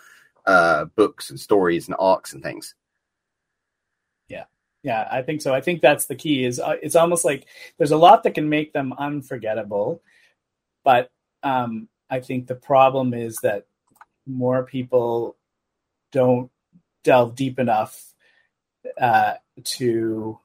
[0.46, 2.74] uh, books and stories and arcs and things.
[4.82, 5.54] Yeah, I think so.
[5.54, 6.44] I think that's the key.
[6.44, 7.46] Is uh, it's almost like
[7.78, 10.02] there's a lot that can make them unforgettable,
[10.84, 11.10] but
[11.42, 13.66] um, I think the problem is that
[14.26, 15.36] more people
[16.12, 16.50] don't
[17.04, 18.14] delve deep enough
[19.00, 20.38] uh, to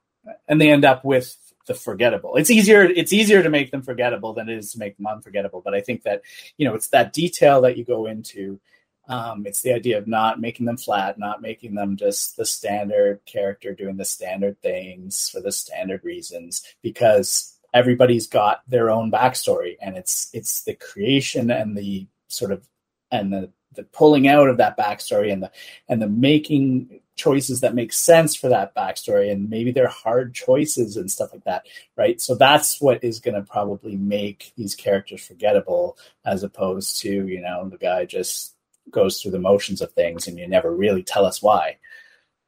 [0.47, 2.35] and they end up with the forgettable.
[2.35, 5.61] It's easier it's easier to make them forgettable than it is to make them unforgettable.
[5.63, 6.21] But I think that
[6.57, 8.59] you know it's that detail that you go into.
[9.07, 13.19] Um, it's the idea of not making them flat, not making them just the standard
[13.25, 19.75] character doing the standard things for the standard reasons, because everybody's got their own backstory,
[19.81, 22.67] and it's it's the creation and the sort of
[23.11, 25.51] and the the pulling out of that backstory and the
[25.89, 30.97] and the making choices that make sense for that backstory and maybe they're hard choices
[30.97, 32.19] and stuff like that right?
[32.19, 37.41] So that's what is going to probably make these characters forgettable as opposed to you
[37.41, 38.52] know the guy just
[38.91, 41.77] goes through the motions of things and you never really tell us why.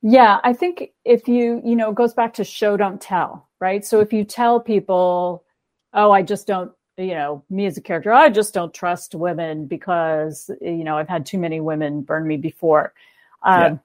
[0.02, 3.84] Yeah i think if you you know it goes back to show don't tell right?
[3.84, 5.44] So if you tell people
[5.94, 9.66] oh i just don't you know me as a character i just don't trust women
[9.66, 12.94] because you know i've had too many women burn me before.
[13.42, 13.78] Um, yeah.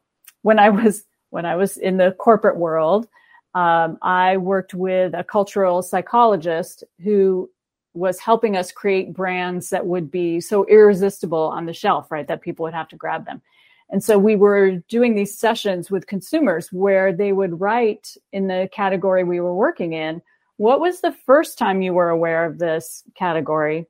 [0.42, 3.08] when I was when I was in the corporate world,
[3.54, 7.50] um, I worked with a cultural psychologist who
[7.92, 12.28] was helping us create brands that would be so irresistible on the shelf, right?
[12.28, 13.42] That people would have to grab them.
[13.90, 18.68] And so we were doing these sessions with consumers where they would write in the
[18.72, 20.22] category we were working in,
[20.58, 23.86] what was the first time you were aware of this category?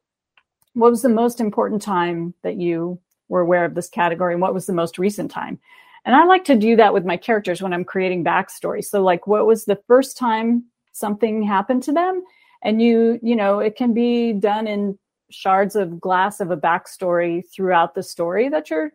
[0.72, 2.98] What was the most important time that you
[3.28, 4.32] were aware of this category?
[4.32, 5.59] And what was the most recent time?
[6.07, 8.82] And I like to do that with my characters when I'm creating backstory.
[8.82, 12.22] So like what was the first time something happened to them?
[12.62, 14.98] And you, you know, it can be done in
[15.30, 18.92] shards of glass of a backstory throughout the story that you're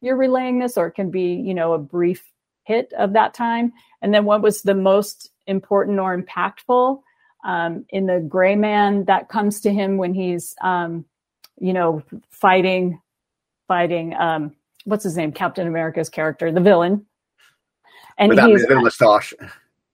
[0.00, 2.24] you're relaying this, or it can be, you know, a brief
[2.62, 3.72] hit of that time.
[4.00, 7.00] And then what was the most important or impactful
[7.44, 11.04] um, in the gray man that comes to him when he's um,
[11.60, 13.00] you know, fighting
[13.66, 15.32] fighting um, what's his name?
[15.32, 17.04] Captain America's character, the villain.
[18.16, 19.34] And Without he's the mustache.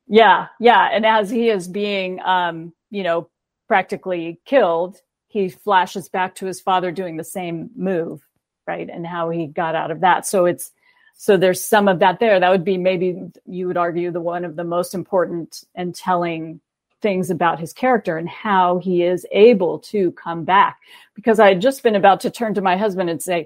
[0.07, 0.89] Yeah, yeah.
[0.93, 3.29] And as he is being, um, you know,
[3.67, 8.25] practically killed, he flashes back to his father doing the same move,
[8.69, 8.89] right?
[8.89, 10.27] And how he got out of that.
[10.27, 10.71] So it's
[11.17, 12.39] so there's some of that there.
[12.39, 16.61] That would be maybe you would argue the one of the most important and telling
[17.03, 20.79] things about his character and how he is able to come back.
[21.15, 23.45] Because I had just been about to turn to my husband and say,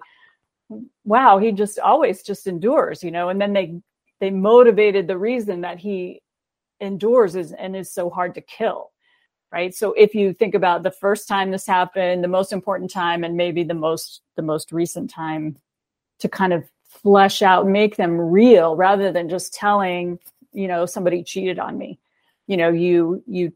[1.05, 3.80] wow, he just always just endures, you know, and then they
[4.20, 6.20] they motivated the reason that he
[6.80, 8.90] endures is and is so hard to kill.
[9.51, 9.74] Right.
[9.74, 13.34] So if you think about the first time this happened, the most important time, and
[13.36, 15.57] maybe the most the most recent time
[16.18, 20.18] to kind of flesh out, make them real rather than just telling,
[20.53, 21.99] you know, somebody cheated on me.
[22.46, 23.53] You know, you you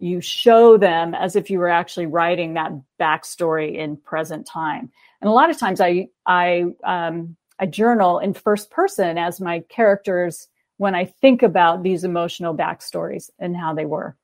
[0.00, 4.90] you show them as if you were actually writing that backstory in present time.
[5.20, 9.60] And a lot of times I I um, I journal in first person as my
[9.68, 14.16] characters when I think about these emotional backstories and how they were.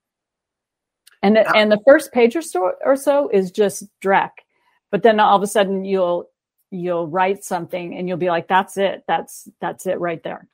[1.26, 4.30] And the, and the first page or so, or so is just Drek,
[4.92, 6.30] but then all of a sudden you'll
[6.70, 10.46] you'll write something and you'll be like, that's it, that's that's it right there.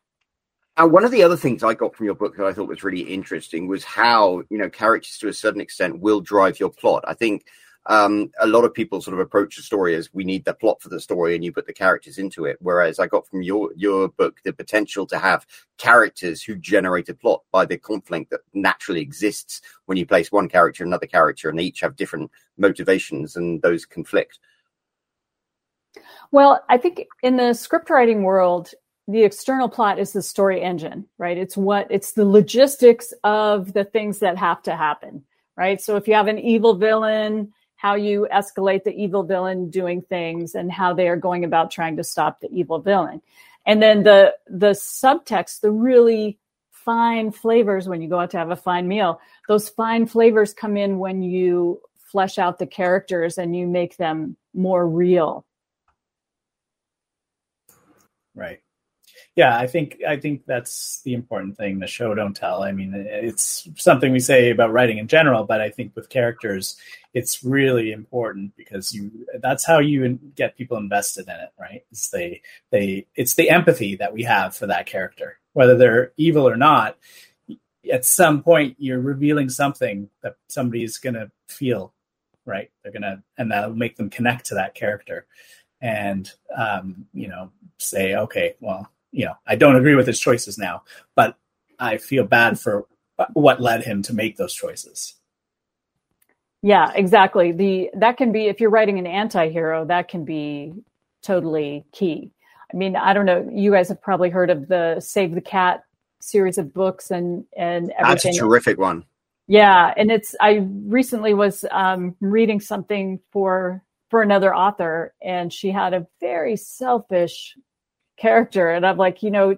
[0.79, 2.83] And one of the other things I got from your book that I thought was
[2.83, 7.05] really interesting was how you know characters to a certain extent will drive your plot.
[7.07, 7.45] I think
[7.87, 10.81] um, a lot of people sort of approach the story as we need the plot
[10.81, 12.57] for the story and you put the characters into it.
[12.61, 15.47] Whereas I got from your your book the potential to have
[15.79, 20.49] characters who generate a plot by the conflict that naturally exists when you place one
[20.49, 24.39] character another character and they each have different motivations and those conflict.
[26.31, 28.73] Well, I think in the script writing world,
[29.09, 31.37] the external plot is the story engine, right?
[31.37, 35.25] It's what it's the logistics of the things that have to happen,
[35.57, 35.81] right?
[35.81, 37.53] So if you have an evil villain,
[37.83, 41.97] how you escalate the evil villain doing things and how they are going about trying
[41.97, 43.21] to stop the evil villain.
[43.67, 46.39] And then the the subtext, the really
[46.71, 49.21] fine flavors when you go out to have a fine meal.
[49.49, 54.37] Those fine flavors come in when you flesh out the characters and you make them
[54.55, 55.45] more real.
[58.33, 58.61] Right.
[59.35, 61.79] Yeah, I think I think that's the important thing.
[61.79, 62.63] The show don't tell.
[62.63, 66.77] I mean, it's something we say about writing in general, but I think with characters,
[67.15, 69.11] it's really important because you
[69.41, 71.83] that's how you get people invested in it, right?
[71.91, 76.47] It's they they it's the empathy that we have for that character, whether they're evil
[76.47, 76.99] or not.
[77.91, 81.95] At some point, you're revealing something that somebody's gonna feel,
[82.45, 82.71] right?
[82.83, 85.27] They're gonna, and that'll make them connect to that character,
[85.81, 90.59] and um, you know, say, okay, well, you know, I don't agree with his choices
[90.59, 90.83] now,
[91.15, 91.37] but
[91.79, 92.87] I feel bad for
[93.35, 95.15] what led him to make those choices.
[96.63, 97.53] Yeah, exactly.
[97.53, 100.73] The that can be if you're writing an anti-hero, that can be
[101.23, 102.31] totally key.
[102.73, 105.85] I mean, I don't know, you guys have probably heard of the Save the Cat
[106.21, 108.31] series of books and and everything.
[108.31, 109.05] That's a terrific one.
[109.49, 115.71] Yeah, and it's I recently was um, reading something for for another author and she
[115.71, 117.57] had a very selfish
[118.23, 118.71] character.
[118.71, 119.57] And I'm like, you know,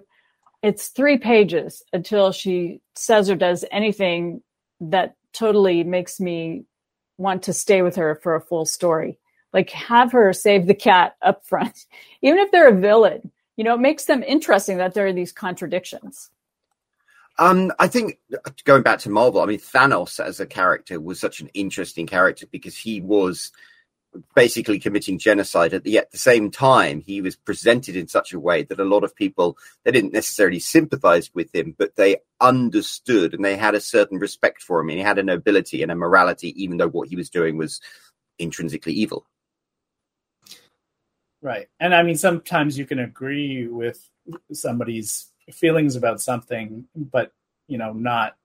[0.63, 4.41] it's three pages until she says or does anything
[4.81, 6.65] that totally makes me
[7.17, 9.19] want to stay with her for a full story.
[9.53, 11.85] Like have her save the cat up front,
[12.21, 13.31] even if they're a villain.
[13.55, 16.29] You know, it makes them interesting that there are these contradictions.
[17.37, 18.17] Um, I think
[18.63, 22.47] going back to Marvel, I mean Thanos as a character was such an interesting character
[22.51, 23.51] because he was
[24.35, 25.73] basically committing genocide.
[25.73, 28.85] At the, at the same time he was presented in such a way that a
[28.85, 33.75] lot of people they didn't necessarily sympathize with him but they understood and they had
[33.75, 34.89] a certain respect for him.
[34.89, 37.81] And he had a nobility and a morality even though what he was doing was
[38.39, 39.25] intrinsically evil.
[41.41, 41.67] Right.
[41.79, 44.09] And i mean sometimes you can agree with
[44.51, 47.31] somebody's feelings about something but
[47.67, 48.35] you know not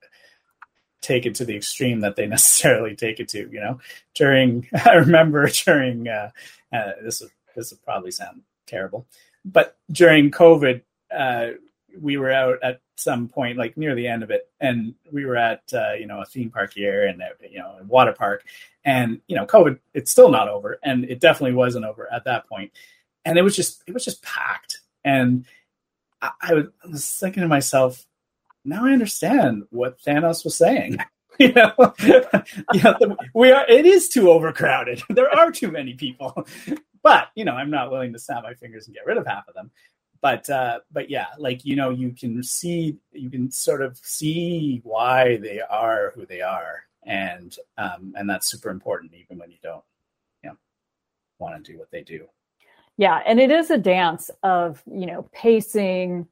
[1.11, 3.49] take it to the extreme that they necessarily take it to.
[3.51, 3.81] You know,
[4.15, 6.31] during I remember during uh,
[6.73, 7.23] uh, this
[7.57, 9.07] this will probably sound terrible,
[9.45, 10.83] but during COVID,
[11.15, 11.49] uh,
[12.01, 15.37] we were out at some point, like near the end of it, and we were
[15.37, 18.45] at uh, you know a theme park here and you know a water park,
[18.85, 22.49] and you know COVID, it's still not over, and it definitely wasn't over at that
[22.49, 22.73] point,
[23.25, 25.45] and it was just it was just packed, and
[26.23, 26.55] I, I
[26.89, 28.07] was thinking to myself,
[28.65, 30.99] now I understand what Thanos was saying.
[31.39, 31.73] you know,
[33.35, 33.67] we are.
[33.69, 35.03] It is too overcrowded.
[35.09, 36.47] There are too many people.
[37.03, 39.49] But you know, I'm not willing to snap my fingers and get rid of half
[39.49, 39.71] of them.
[40.21, 44.81] But uh, but yeah, like you know, you can see, you can sort of see
[44.85, 49.57] why they are who they are, and um, and that's super important, even when you
[49.63, 49.83] don't,
[50.45, 50.57] you know,
[51.39, 52.27] want to do what they do.
[52.99, 56.29] Yeah, and it is a dance of you know pacing,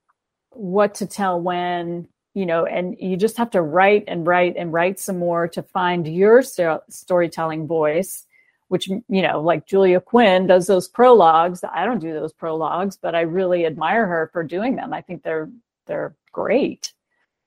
[0.50, 2.08] what to tell when,
[2.38, 5.60] you know, and you just have to write and write and write some more to
[5.60, 8.26] find your st- storytelling voice,
[8.68, 11.64] which, you know, like Julia Quinn does those prologues.
[11.64, 14.94] I don't do those prologues, but I really admire her for doing them.
[14.94, 15.50] I think they're,
[15.88, 16.92] they're great.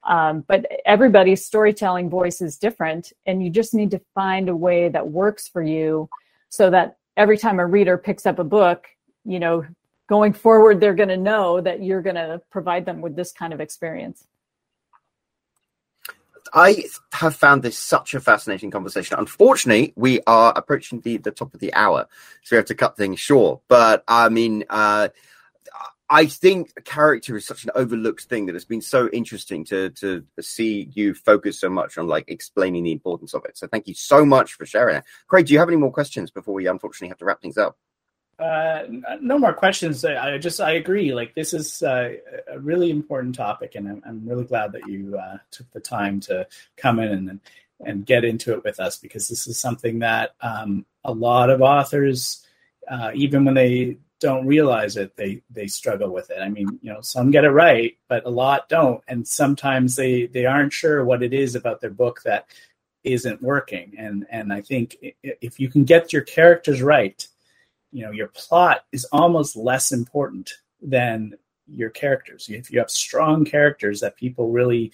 [0.03, 4.89] Um, but everybody's storytelling voice is different, and you just need to find a way
[4.89, 6.09] that works for you
[6.49, 8.87] so that every time a reader picks up a book,
[9.23, 9.63] you know,
[10.09, 13.53] going forward, they're going to know that you're going to provide them with this kind
[13.53, 14.27] of experience.
[16.53, 19.17] I have found this such a fascinating conversation.
[19.19, 22.07] Unfortunately, we are approaching the, the top of the hour,
[22.43, 23.61] so we have to cut things short.
[23.67, 25.09] But I mean, uh,
[26.09, 30.25] I think character is such an overlooked thing that it's been so interesting to to
[30.41, 33.57] see you focus so much on like explaining the importance of it.
[33.57, 35.05] So thank you so much for sharing it.
[35.27, 37.77] Craig, do you have any more questions before we unfortunately have to wrap things up?
[38.41, 38.83] Uh,
[39.21, 40.03] no more questions.
[40.03, 41.13] I just I agree.
[41.13, 42.13] Like this is uh,
[42.51, 46.19] a really important topic, and I'm, I'm really glad that you uh, took the time
[46.21, 47.39] to come in and
[47.85, 51.61] and get into it with us because this is something that um, a lot of
[51.61, 52.45] authors,
[52.89, 56.39] uh, even when they don't realize it, they they struggle with it.
[56.41, 60.25] I mean, you know, some get it right, but a lot don't, and sometimes they
[60.25, 62.47] they aren't sure what it is about their book that
[63.03, 63.93] isn't working.
[63.99, 67.27] And and I think if you can get your characters right
[67.91, 71.35] you know your plot is almost less important than
[71.67, 72.47] your characters.
[72.49, 74.91] If you have strong characters that people really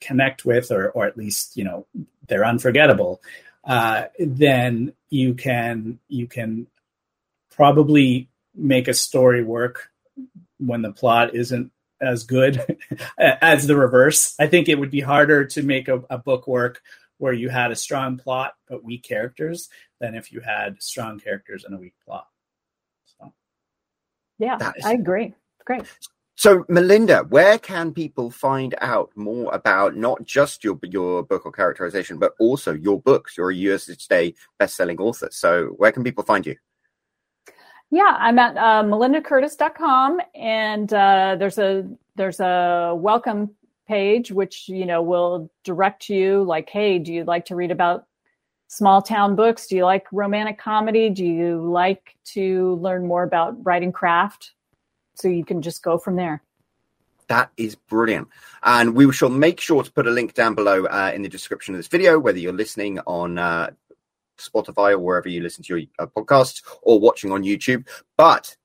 [0.00, 1.86] connect with or or at least you know
[2.26, 3.20] they're unforgettable
[3.64, 6.66] uh, then you can you can
[7.50, 9.90] probably make a story work
[10.58, 11.70] when the plot isn't
[12.00, 12.78] as good
[13.18, 14.34] as the reverse.
[14.38, 16.82] I think it would be harder to make a, a book work
[17.18, 19.68] where you had a strong plot but weak characters
[20.00, 22.26] than if you had strong characters and a weak plot
[24.42, 25.34] yeah, is, I agree.
[25.64, 25.82] Great.
[26.34, 31.52] So, Melinda, where can people find out more about not just your your book or
[31.52, 33.36] characterization, but also your books?
[33.36, 35.28] You're a USA Today best-selling author.
[35.30, 36.56] So, where can people find you?
[37.90, 43.50] Yeah, I'm at uh, melindacurtis.com, and uh, there's a there's a welcome
[43.86, 48.06] page which you know will direct you like, hey, do you like to read about
[48.72, 49.66] small town books?
[49.66, 51.10] Do you like romantic comedy?
[51.10, 54.52] Do you like to learn more about writing craft?
[55.14, 56.42] So you can just go from there.
[57.28, 58.28] That is brilliant.
[58.62, 61.74] And we shall make sure to put a link down below uh, in the description
[61.74, 63.70] of this video, whether you're listening on uh,
[64.38, 67.86] Spotify or wherever you listen to your uh, podcasts or watching on YouTube.
[68.16, 68.56] But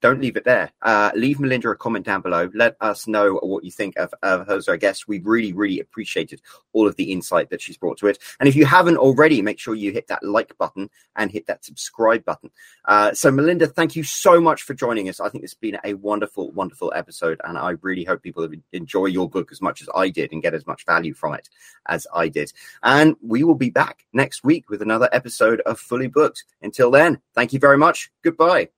[0.00, 0.70] don't leave it there.
[0.82, 2.50] Uh, leave Melinda a comment down below.
[2.54, 5.08] Let us know what you think of, of her as our guest.
[5.08, 6.42] We really, really appreciated
[6.72, 8.18] all of the insight that she's brought to it.
[8.38, 11.64] And if you haven't already, make sure you hit that like button and hit that
[11.64, 12.50] subscribe button.
[12.84, 15.20] Uh, so, Melinda, thank you so much for joining us.
[15.20, 17.40] I think it's been a wonderful, wonderful episode.
[17.44, 20.54] And I really hope people enjoy your book as much as I did and get
[20.54, 21.48] as much value from it
[21.88, 22.52] as I did.
[22.82, 26.44] And we will be back next week with another episode of Fully Booked.
[26.62, 28.10] Until then, thank you very much.
[28.22, 28.68] Goodbye.